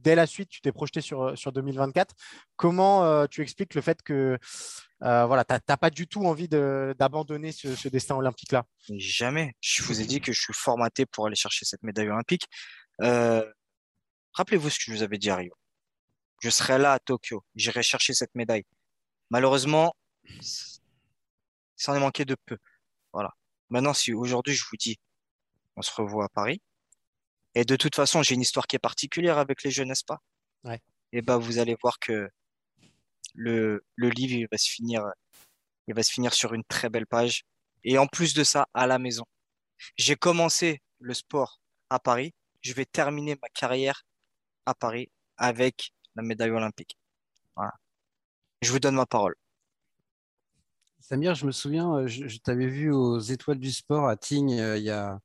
[0.03, 2.15] dès la suite, tu t'es projeté sur, sur 2024.
[2.57, 4.39] Comment euh, tu expliques le fait que
[5.03, 8.65] euh, voilà, tu n'as pas du tout envie d'abandonner ce, destin olympique-là?
[8.89, 9.55] Mais jamais.
[9.61, 12.47] Je vous ai dit que je suis formaté pour aller chercher cette médaille olympique.
[13.03, 13.45] Euh,
[14.33, 15.55] Rappelez-vous ce que je vous avais dit à Rio.
[16.41, 17.45] Je serai là à Tokyo.
[17.55, 18.65] J'irai chercher cette médaille.
[19.31, 19.95] Malheureusement,
[21.77, 22.59] ça en est manqué de peu.
[23.13, 23.31] Voilà.
[23.69, 24.99] Maintenant, si aujourd'hui je vous dis,
[25.77, 26.61] on se revoit à Paris,
[27.55, 30.19] et de toute façon, j'ai une histoire qui est particulière avec les jeux, n'est-ce pas?
[30.65, 30.81] Ouais.
[31.13, 32.29] Et ben, vous allez voir que
[33.35, 35.05] le, le livre, il va se finir,
[35.89, 37.43] il va se finir sur une très belle page.
[37.83, 39.25] Et en plus de ça, à la maison.
[39.97, 42.35] J'ai commencé le sport à Paris.
[42.61, 44.03] Je vais terminer ma carrière
[44.71, 46.97] à Paris avec la médaille olympique.
[47.57, 47.73] Voilà.
[48.63, 49.35] Je vous donne ma parole.
[51.01, 54.61] Samir, je me souviens, euh, je, je t'avais vu aux Étoiles du Sport à Tignes
[54.61, 55.19] euh, il y a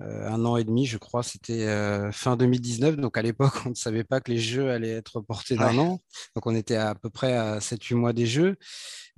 [0.00, 1.22] euh, un an et demi, je crois.
[1.22, 2.96] C'était euh, fin 2019.
[2.96, 5.78] Donc à l'époque, on ne savait pas que les Jeux allaient être reportés d'un Ouais.
[5.78, 6.00] an.
[6.36, 8.56] Donc on était à, peu près à 7-8 mois des Jeux.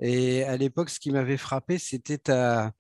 [0.01, 2.73] Et à l'époque, ce qui m'avait frappé, c'était ta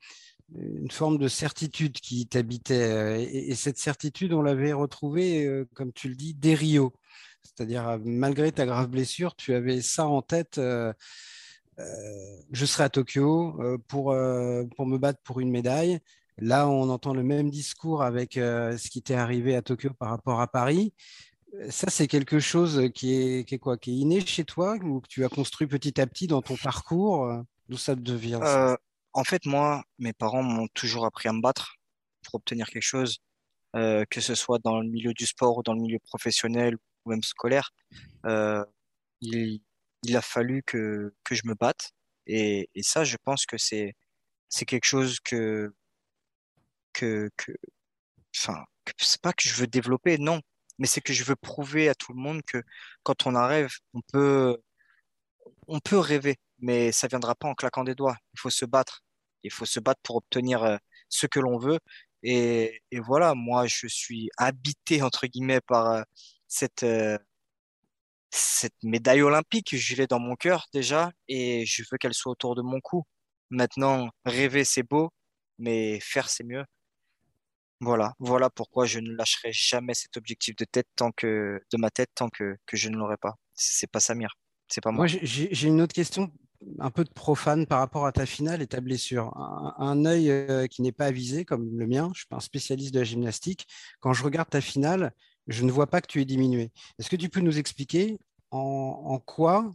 [0.57, 2.74] une forme de certitude qui t'habitait.
[2.74, 6.92] euh, Et, et cette certitude, on l'avait retrouvée, euh, comme tu le dis, dès Rio.
[7.42, 10.61] C'est-à-dire, euh, malgré ta grave blessure, tu avais ça en tête.
[11.78, 14.14] je serai à Tokyo pour,
[14.76, 16.01] pour me battre pour une médaille.
[16.38, 20.40] Là, on entend le même discours avec ce qui t'est arrivé à Tokyo par rapport
[20.40, 20.92] à Paris.
[21.68, 23.76] Ça, c'est quelque chose qui est, qui est quoi?
[23.86, 27.32] Inné chez toi ou que tu as construit petit à petit dans ton parcours?
[27.68, 28.40] D'où ça te vient?
[28.40, 28.72] ça?
[28.72, 28.76] Euh,
[29.12, 31.76] en fait, moi, mes parents m'ont toujours appris à me battre
[32.22, 33.18] pour obtenir quelque chose,
[33.76, 37.11] euh, que ce soit dans le milieu du sport ou dans le milieu professionnel ou
[37.11, 37.70] même scolaire.
[38.26, 38.64] Euh,
[39.20, 39.61] il,
[40.14, 41.92] a fallu que, que je me batte.
[42.26, 43.94] Et, ça, je pense que c'est,
[44.48, 45.72] c'est quelque chose que,
[46.92, 47.52] que, que,
[48.36, 48.64] enfin,
[48.98, 50.40] c'est pas que je veux développer, non,
[50.78, 52.62] mais c'est que je veux prouver à tout le monde que
[53.02, 54.58] quand on a rêve, on peut,
[55.68, 58.16] on peut rêver, mais ça viendra pas en claquant des doigts.
[58.34, 59.02] Il faut se battre.
[59.42, 60.76] Il faut se battre pour obtenir euh,
[61.08, 61.78] ce que l'on veut.
[62.22, 66.02] Et, voilà, moi, je suis habité, entre guillemets, par euh,
[66.48, 67.18] cette, euh,
[68.30, 69.76] cette médaille olympique.
[69.76, 73.04] Je l'ai dans mon cœur déjà et je veux qu'elle soit autour de mon cou.
[73.50, 75.11] Maintenant, rêver, c'est beau,
[75.58, 76.64] mais faire, c'est mieux.
[77.82, 81.90] Voilà, voilà pourquoi je ne lâcherai jamais cet objectif de tête tant que, de ma
[81.90, 83.36] tête tant que, que je ne l'aurai pas.
[83.54, 84.34] C'est pas Samir,
[84.68, 85.06] c'est pas moi.
[85.06, 86.30] Moi, j'ai une autre question
[86.78, 89.36] un peu de profane par rapport à ta finale et ta blessure.
[89.36, 92.36] Un, un œil euh, qui n'est pas avisé comme le mien, je ne suis pas
[92.36, 93.66] un spécialiste de la gymnastique.
[94.00, 95.12] Quand je regarde ta finale,
[95.46, 96.70] je ne vois pas que tu es diminué.
[96.98, 98.18] Est-ce que tu peux nous expliquer
[98.50, 98.58] en,
[99.06, 99.70] en quoi,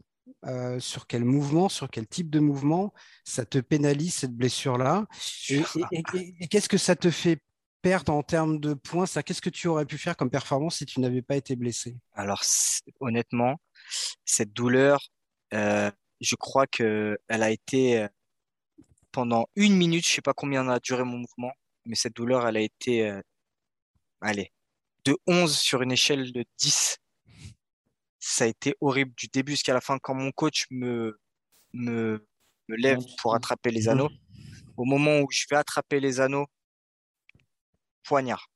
[0.45, 5.05] euh, sur quel mouvement, sur quel type de mouvement ça te pénalise cette blessure-là?
[5.49, 5.61] Et,
[5.91, 7.39] et- et- et qu'est-ce que ça te fait
[7.81, 9.05] perdre en termes de points?
[9.05, 11.97] Ça, Qu'est-ce que tu aurais pu faire comme performance si tu n'avais pas été blessé?
[12.13, 12.41] Alors,
[12.99, 13.57] honnêtement,
[14.25, 14.99] cette douleur,
[15.53, 15.91] euh,
[16.25, 18.07] je crois que elle a été euh,
[19.11, 21.53] pendant une minute, je sais pas combien a duré mon mouvement,
[21.85, 23.21] mais cette douleur, elle a été, euh,
[24.21, 24.51] allez,
[25.05, 26.97] de 11 sur une échelle de 10.
[28.19, 29.99] Ça a été horrible du début jusqu'à la fin.
[29.99, 31.17] Quand mon coach me,
[31.73, 32.27] me,
[32.67, 34.09] me lève pour attraper les anneaux,
[34.77, 36.47] au moment où je vais attraper les anneaux,
[38.03, 38.49] poignard.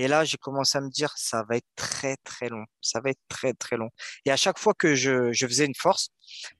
[0.00, 2.64] Et là, j'ai commencé à me dire, ça va être très, très long.
[2.80, 3.90] Ça va être très, très long.
[4.24, 6.08] Et à chaque fois que je, je faisais une force,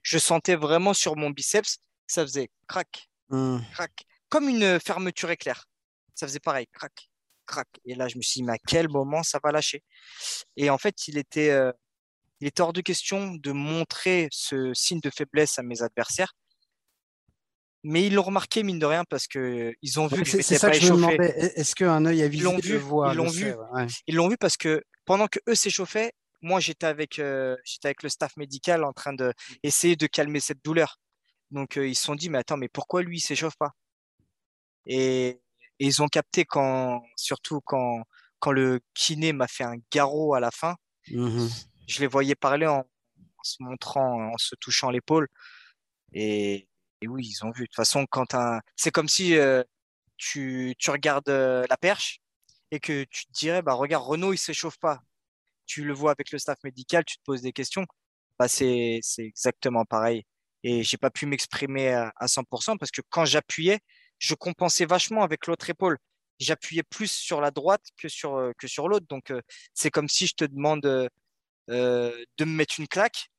[0.03, 3.09] je sentais vraiment sur mon biceps, ça faisait crac,
[3.71, 5.65] crac, comme une fermeture éclair.
[6.13, 7.09] Ça faisait pareil, crac,
[7.47, 7.67] crac.
[7.83, 9.83] Et là, je me suis dit, mais à quel moment ça va lâcher?
[10.55, 11.71] Et en fait, il était, euh,
[12.41, 16.35] il était hors de question de montrer ce signe de faiblesse à mes adversaires.
[17.83, 20.67] Mais ils l'ont remarqué, mine de rien, parce que ils ont vu que C'est ça
[20.67, 21.15] pas que je échauffé.
[21.15, 23.53] Est- Est-ce qu'un œil Ils avisé l'ont vu, voit ils l'ont vu.
[23.73, 23.87] ouais.
[24.07, 26.11] Ils l'ont vu parce que pendant que eux s'échauffaient,
[26.41, 30.39] moi j'étais avec, euh, j'étais avec le staff médical en train de essayer de calmer
[30.39, 30.99] cette douleur.
[31.49, 33.71] Donc euh, ils se sont dit, mais attends, mais pourquoi lui il s'échauffe pas?
[34.85, 35.39] Et, et
[35.79, 38.03] ils ont capté quand, surtout quand,
[38.39, 40.75] quand le kiné m'a fait un garrot à la fin,
[41.09, 41.49] Mhm.
[41.87, 45.27] je les voyais parler en, en se montrant, en se touchant l'épaule.
[46.13, 46.67] Et,
[47.01, 47.63] et oui, ils ont vu.
[47.63, 48.61] De toute façon, quand un...
[48.75, 49.63] c'est comme si euh,
[50.17, 52.21] tu, tu regardes euh, la perche
[52.71, 55.01] et que tu te dirais, bah, regarde, Renault, il s'échauffe pas.
[55.65, 57.85] Tu le vois avec le staff médical, tu te poses des questions.
[58.39, 60.25] Bah, c'est, exactement pareil.
[60.63, 63.79] et j'ai pas pu m'exprimer à, à 100% parce que quand j'appuyais,
[64.19, 65.97] je compensais vachement avec l'autre épaule.
[66.39, 69.05] J'appuyais plus sur la droite que sur, euh, que sur l'autre.
[69.09, 69.33] Donc,
[69.73, 71.09] c'est comme si je te demande de
[71.69, 73.29] me mettre une claque,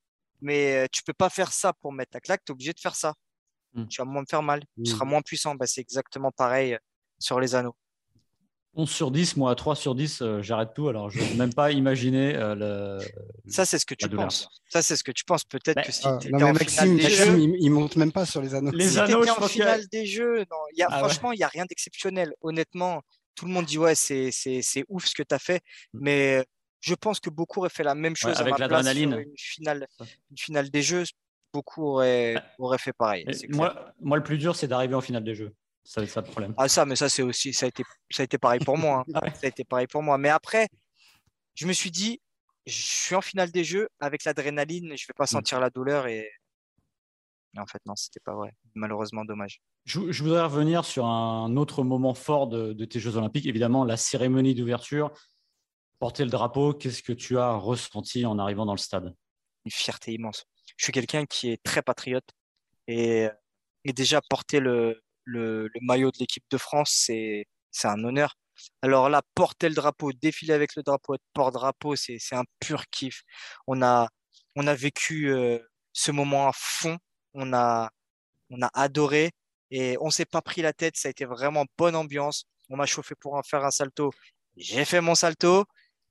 [0.41, 2.95] mais tu peux pas faire ça pour mettre la claque, tu es obligé de faire
[2.95, 3.13] ça.
[3.73, 3.87] Mm.
[3.87, 5.55] Tu vas moins me faire mal, tu seras moins puissant.
[5.55, 6.77] Bah, c'est exactement pareil euh,
[7.19, 7.75] sur les anneaux.
[8.75, 10.89] 11 sur 10, moi à 3 sur 10, euh, j'arrête tout.
[10.89, 13.05] Alors je n'ose même pas imaginer euh, le.
[13.47, 14.25] Ça, c'est ce que tu douleur.
[14.25, 14.47] penses.
[14.67, 15.43] Ça, c'est ce que tu penses.
[15.43, 17.55] Peut-être que si Ah, tu non, étais mais en Maxime, finale des Maxime, jeux, il,
[17.59, 18.71] il monte même pas sur les anneaux.
[18.71, 21.37] Les si anneaux, je en finale des jeux, non, il y a, Ah franchement, il
[21.37, 22.33] n'y a rien d'exceptionnel.
[22.41, 23.03] Honnêtement,
[23.35, 25.61] tout le monde dit ouais, c'est, c'est, c'est ouf ce que tu as fait,
[25.93, 25.99] Mm.
[26.01, 26.43] mais euh,
[26.81, 29.23] je pense que beaucoup auraient fait la même chose à avec ma place sur une
[29.37, 29.87] finale,
[30.31, 31.03] une finale des jeux.
[31.53, 33.25] Beaucoup auraient, auraient fait pareil.
[33.49, 35.53] Moi, moi, le plus dur, c'est d'arriver en finale des jeux.
[35.83, 36.53] Ça, c'est ça le problème.
[36.57, 39.03] Ah ça, mais ça c'est aussi, ça a été, ça a été pareil pour moi.
[39.13, 39.19] hein.
[39.35, 40.17] Ça a été pareil pour moi.
[40.17, 40.67] Mais après,
[41.55, 42.21] je me suis dit,
[42.65, 46.31] je suis en finale des jeux avec l'adrénaline, je vais pas sentir la douleur et,
[47.57, 48.53] en fait non, c'était pas vrai.
[48.75, 49.61] Malheureusement, dommage.
[49.85, 53.83] Je, je voudrais revenir sur un autre moment fort de, de tes Jeux Olympiques, évidemment
[53.83, 55.11] la cérémonie d'ouverture.
[55.99, 59.13] Porter le drapeau, qu'est-ce que tu as ressenti en arrivant dans le stade?
[59.65, 60.45] Une fierté immense.
[60.77, 62.29] Je suis quelqu'un qui est très patriote
[62.87, 63.29] et,
[63.85, 65.01] déjà porter le,
[65.81, 67.45] maillot de l'équipe de France, c'est,
[67.83, 68.35] un honneur.
[68.81, 72.85] Alors là, porter le drapeau, défiler avec le drapeau, être porte-drapeau, c'est, c'est un pur
[72.89, 73.23] kiff.
[73.67, 74.07] On a,
[74.55, 75.59] on vécu euh,
[75.91, 76.97] ce moment à fond.
[77.33, 77.89] On a,
[78.49, 79.31] on a adoré
[79.71, 80.97] et on s'est pas pris la tête.
[80.97, 82.45] Ça a été vraiment bonne ambiance.
[82.69, 84.11] On m'a chauffé pour en faire un salto.
[84.55, 85.65] J'ai fait mon salto.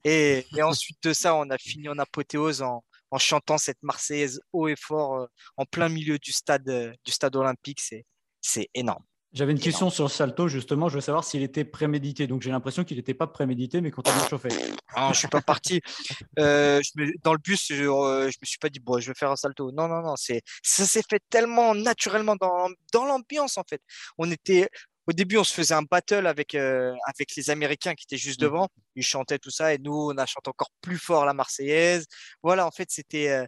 [0.05, 2.83] Et, et ensuite de ça, on a fini en apothéose en,
[3.13, 7.13] en chantant cette Marseillaise haut et fort euh, en plein milieu du stade, euh, du
[7.13, 7.81] stade olympique.
[7.81, 8.05] C'est,
[8.41, 9.05] c'est énorme.
[9.35, 10.91] J'avais une question sur le salto, justement.
[10.91, 12.27] Je veux savoir s'il était prémédité.
[12.27, 14.49] Donc j'ai l'impression qu'il n'était pas prémédité, mais qu'on t'a bien chauffé.
[14.97, 15.81] Non, je suis pas parti.
[16.39, 19.09] Euh, je me- dans le bus, je, euh, je me suis pas dit, bon, je
[19.09, 19.71] vais faire un salto.
[19.73, 20.17] Non, non, non.
[20.17, 23.83] C'est, ça s'est fait tellement naturellement dans, dans l'ambiance, en fait.
[24.19, 24.69] On était,
[25.07, 28.41] au début, on se faisait un battle avec, euh, avec les Américains qui étaient juste
[28.41, 28.45] Mm.
[28.45, 28.69] devant.
[28.95, 32.07] Ils chantaient tout ça et nous, on a chanté encore plus fort la Marseillaise.
[32.43, 33.47] Voilà, en fait, c'était euh,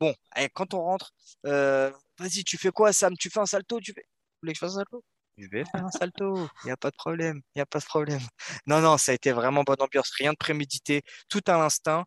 [0.00, 0.14] bon.
[0.32, 1.12] allez, quand on rentre,
[1.46, 3.16] euh, vas-y, tu fais quoi, Sam?
[3.16, 3.80] Tu fais un salto?
[3.80, 4.02] Tu fais...
[4.02, 5.04] Vous voulez que je fasse un salto?
[5.38, 6.48] Je vais faire un salto.
[6.62, 7.40] Il n'y a pas de problème.
[7.54, 8.20] Il n'y a pas de problème.
[8.66, 10.10] Non, non, ça a été vraiment bonne ambiance.
[10.18, 11.02] Rien de prémédité.
[11.28, 12.04] Tout à l'instinct.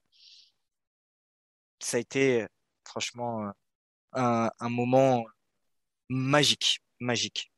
[1.79, 2.45] Ça a été,
[2.87, 3.51] franchement,
[4.13, 5.25] un, un moment
[6.09, 6.79] magique.
[6.99, 7.51] Magique.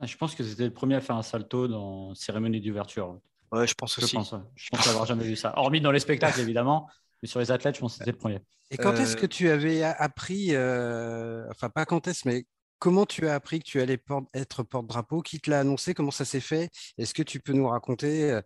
[0.00, 3.18] Ah, Je pense que c'était le premier à faire un salto dans cérémonie d'ouverture.
[3.52, 4.16] Ouais, je pense Je aussi.
[4.16, 4.40] pense, ouais.
[4.56, 5.52] je pense avoir jamais vu ça.
[5.56, 6.88] Hormis dans les spectacles, évidemment,
[7.22, 8.40] mais sur les athlètes, je pense que c'était le premier.
[8.70, 12.46] Et quand est-ce Euh, que tu avais a- appris, euh, enfin pas quand est-ce, mais
[12.80, 15.22] comment tu as appris que tu allais porte- être porte-drapeau?
[15.22, 15.94] Qui te l'a annoncé?
[15.94, 16.70] Comment ça s'est fait?
[16.98, 18.40] Est-ce que tu peux nous raconter euh,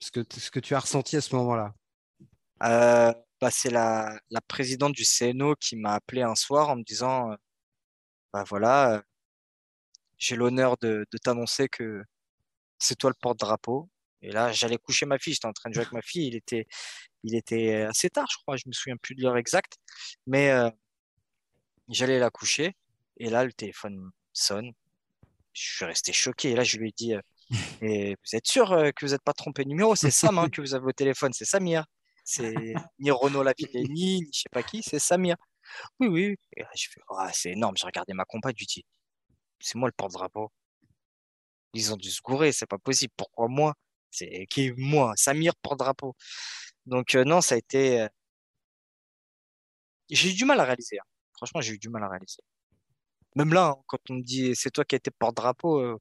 [0.00, 1.72] ce que, ce que tu as ressenti à ce moment-là?
[2.62, 6.82] Euh, bah, c'est la, la présidente du CNO qui m'a appelé un soir en me
[6.82, 7.36] disant, euh,
[8.32, 9.02] bah voilà, euh,
[10.20, 12.04] j'ai l'honneur de, de t'annoncer que
[12.78, 13.90] c'est toi le porte-drapeau.
[14.22, 16.36] Et là, j'allais coucher ma fille, j'étais en train de jouer avec ma fille, il
[16.36, 16.66] était,
[17.24, 19.78] il était assez tard, je crois, je me souviens plus de l'heure exacte,
[20.26, 20.70] mais euh,
[21.88, 22.76] j'allais la coucher,
[23.16, 24.72] et là, le téléphone sonne,
[25.54, 27.20] je suis resté choqué, et là, je lui ai dit, euh,
[27.82, 29.96] et vous êtes sûr euh, que vous n'êtes pas trompé de numéro?
[29.96, 31.86] C'est Sam hein, que vous avez au téléphone, c'est Samir.
[32.22, 32.54] C'est
[33.00, 35.36] ni Renaud Lavillenie, ni je sais pas qui, c'est Samir.
[35.98, 36.36] Oui, oui.
[36.56, 37.76] Et là, je fais, Ah, c'est énorme.
[37.76, 38.84] J'ai regardé ma compagne, je lui dis,
[39.60, 40.50] c'est moi le porte-drapeau.
[41.74, 43.12] Ils ont dû se gourer, c'est pas possible.
[43.16, 43.74] Pourquoi moi?
[44.10, 44.72] C'est qui?
[44.76, 45.12] Moi?
[45.16, 46.16] Samir porte-drapeau.
[46.86, 48.02] Donc, euh, non, ça a été.
[48.02, 48.08] euh,
[50.10, 50.98] J'ai eu du mal à réaliser.
[50.98, 51.04] hein.
[51.36, 52.42] Franchement, j'ai eu du mal à réaliser.
[53.36, 55.98] Même là, hein, quand on me dit c'est toi qui as été porte-drapeau, euh,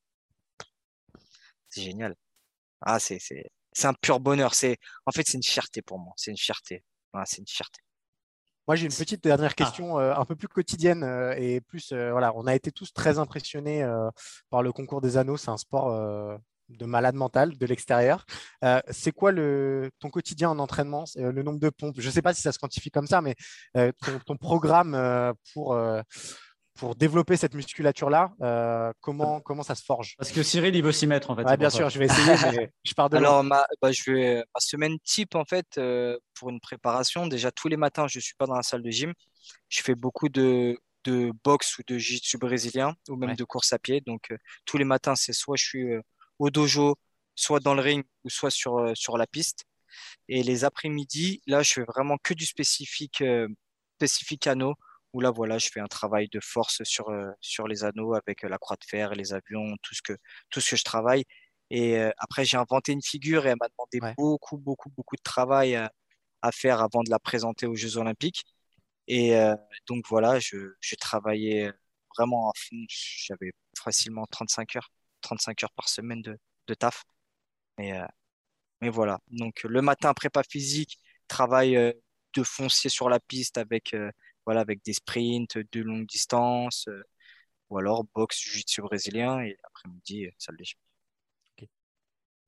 [1.70, 2.16] c'est génial.
[2.82, 3.52] Ah, c'est, c'est,
[3.86, 4.56] un pur bonheur.
[4.56, 6.14] C'est, en fait, c'est une fierté pour moi.
[6.18, 6.84] C'est une fierté.
[7.26, 7.82] C'est une fierté.
[8.70, 11.92] Moi, j'ai une petite dernière question euh, un peu plus quotidienne euh, et plus.
[11.92, 13.84] euh, voilà, on a été tous très impressionnés
[14.52, 15.38] par le concours des anneaux.
[15.38, 15.92] C'est un sport
[16.70, 18.28] de malade mental de l'extérieur.
[18.92, 21.96] C'est quoi le, ton quotidien en entraînement Le nombre de pompes?
[21.98, 23.34] Je ne sais pas si ça se quantifie comme ça, mais
[23.74, 25.76] ton, ton programme pour,
[26.80, 30.16] pour développer cette musculature-là, euh, comment, comment ça se forge?
[30.18, 31.44] Parce que Cyril, il veut s'y mettre, en fait.
[31.44, 31.90] Ouais, bien sûr, ça.
[31.90, 33.18] je vais essayer, mais je pars de.
[33.18, 37.52] Alors, ma, bah, je vais, ma semaine type, en fait, euh, pour une préparation, déjà
[37.52, 39.14] tous les matins, je ne suis pas dans la salle de gym.
[39.68, 43.36] Je fais beaucoup de, de boxe ou de jiu-jitsu brésilien ou même Ouais.
[43.36, 44.02] de course à pied.
[44.06, 46.02] Donc, euh, tous les matins, c'est soit je suis euh,
[46.40, 46.96] au dojo,
[47.36, 49.66] soit dans le ring ou soit sur, euh, sur la piste.
[50.28, 53.48] Et les après-midi, là, je fais vraiment que du spécifique, euh,
[53.98, 54.76] spécifique anneau,
[55.14, 58.44] où là, voilà, je fais un travail de force sur, euh, sur les anneaux avec
[58.44, 60.14] euh, la croix de fer, les avions, tout ce que,
[60.50, 61.26] tout ce que je travaille.
[61.72, 64.14] Et euh, après, j'ai inventé une figure et elle m'a demandé Ouais.
[64.18, 65.92] beaucoup, beaucoup, beaucoup de travail à,
[66.42, 68.44] à faire avant de la présenter aux Jeux Olympiques.
[69.08, 69.56] Et euh,
[69.88, 71.72] donc voilà, je, je travaillais
[72.18, 72.78] vraiment à fond.
[72.90, 74.92] J'avais facilement 35 heures,
[75.22, 76.38] 35 heures par semaine de,
[76.68, 77.04] de taf.
[77.78, 78.06] Mais, euh,
[78.82, 79.20] mais voilà.
[79.30, 81.76] Donc le matin, prépa physique, travail
[82.36, 84.12] de foncier sur la piste avec, euh,
[84.46, 87.02] voilà, avec des sprints de longue distance, euh,
[87.70, 90.78] ou alors boxe, jiu-jitsu brésilien, et après-midi, euh, salle d'échec.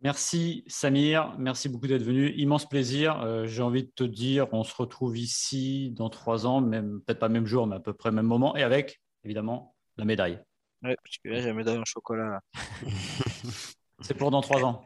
[0.03, 2.31] Merci Samir, merci beaucoup d'être venu.
[2.31, 3.21] Immense plaisir.
[3.21, 7.19] Euh, J'ai envie de te dire, on se retrouve ici dans trois ans, même peut-être
[7.19, 10.43] pas même jour, mais à peu près même moment, et avec évidemment la médaille.
[10.81, 12.41] Ouais, parce que là, j'ai la médaille en chocolat.
[14.01, 14.83] C'est pour dans trois ans.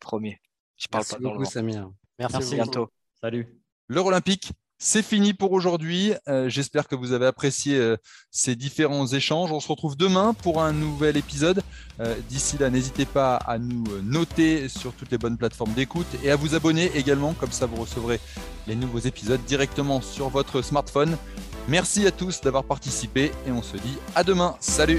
[0.00, 0.38] Premier.
[0.76, 1.50] Je parle Merci pas dans le beaucoup.
[1.50, 1.90] Samir.
[2.18, 2.70] Merci, À Merci beaucoup.
[2.70, 2.92] bientôt.
[3.22, 3.58] Salut.
[3.88, 6.12] L'heure olympique, c'est fini pour aujourd'hui.
[6.28, 7.96] Euh, J'espère que vous avez apprécié euh,
[8.30, 9.52] ces différents échanges.
[9.52, 11.62] On se retrouve demain pour un nouvel épisode.
[12.00, 16.30] Euh, D'ici là, n'hésitez pas à nous noter sur toutes les bonnes plateformes d'écoute et
[16.30, 17.34] à vous abonner également.
[17.34, 18.20] Comme ça, vous recevrez
[18.66, 21.16] les nouveaux épisodes directement sur votre smartphone.
[21.66, 24.56] Merci à tous d'avoir participé et on se dit à demain.
[24.60, 24.98] Salut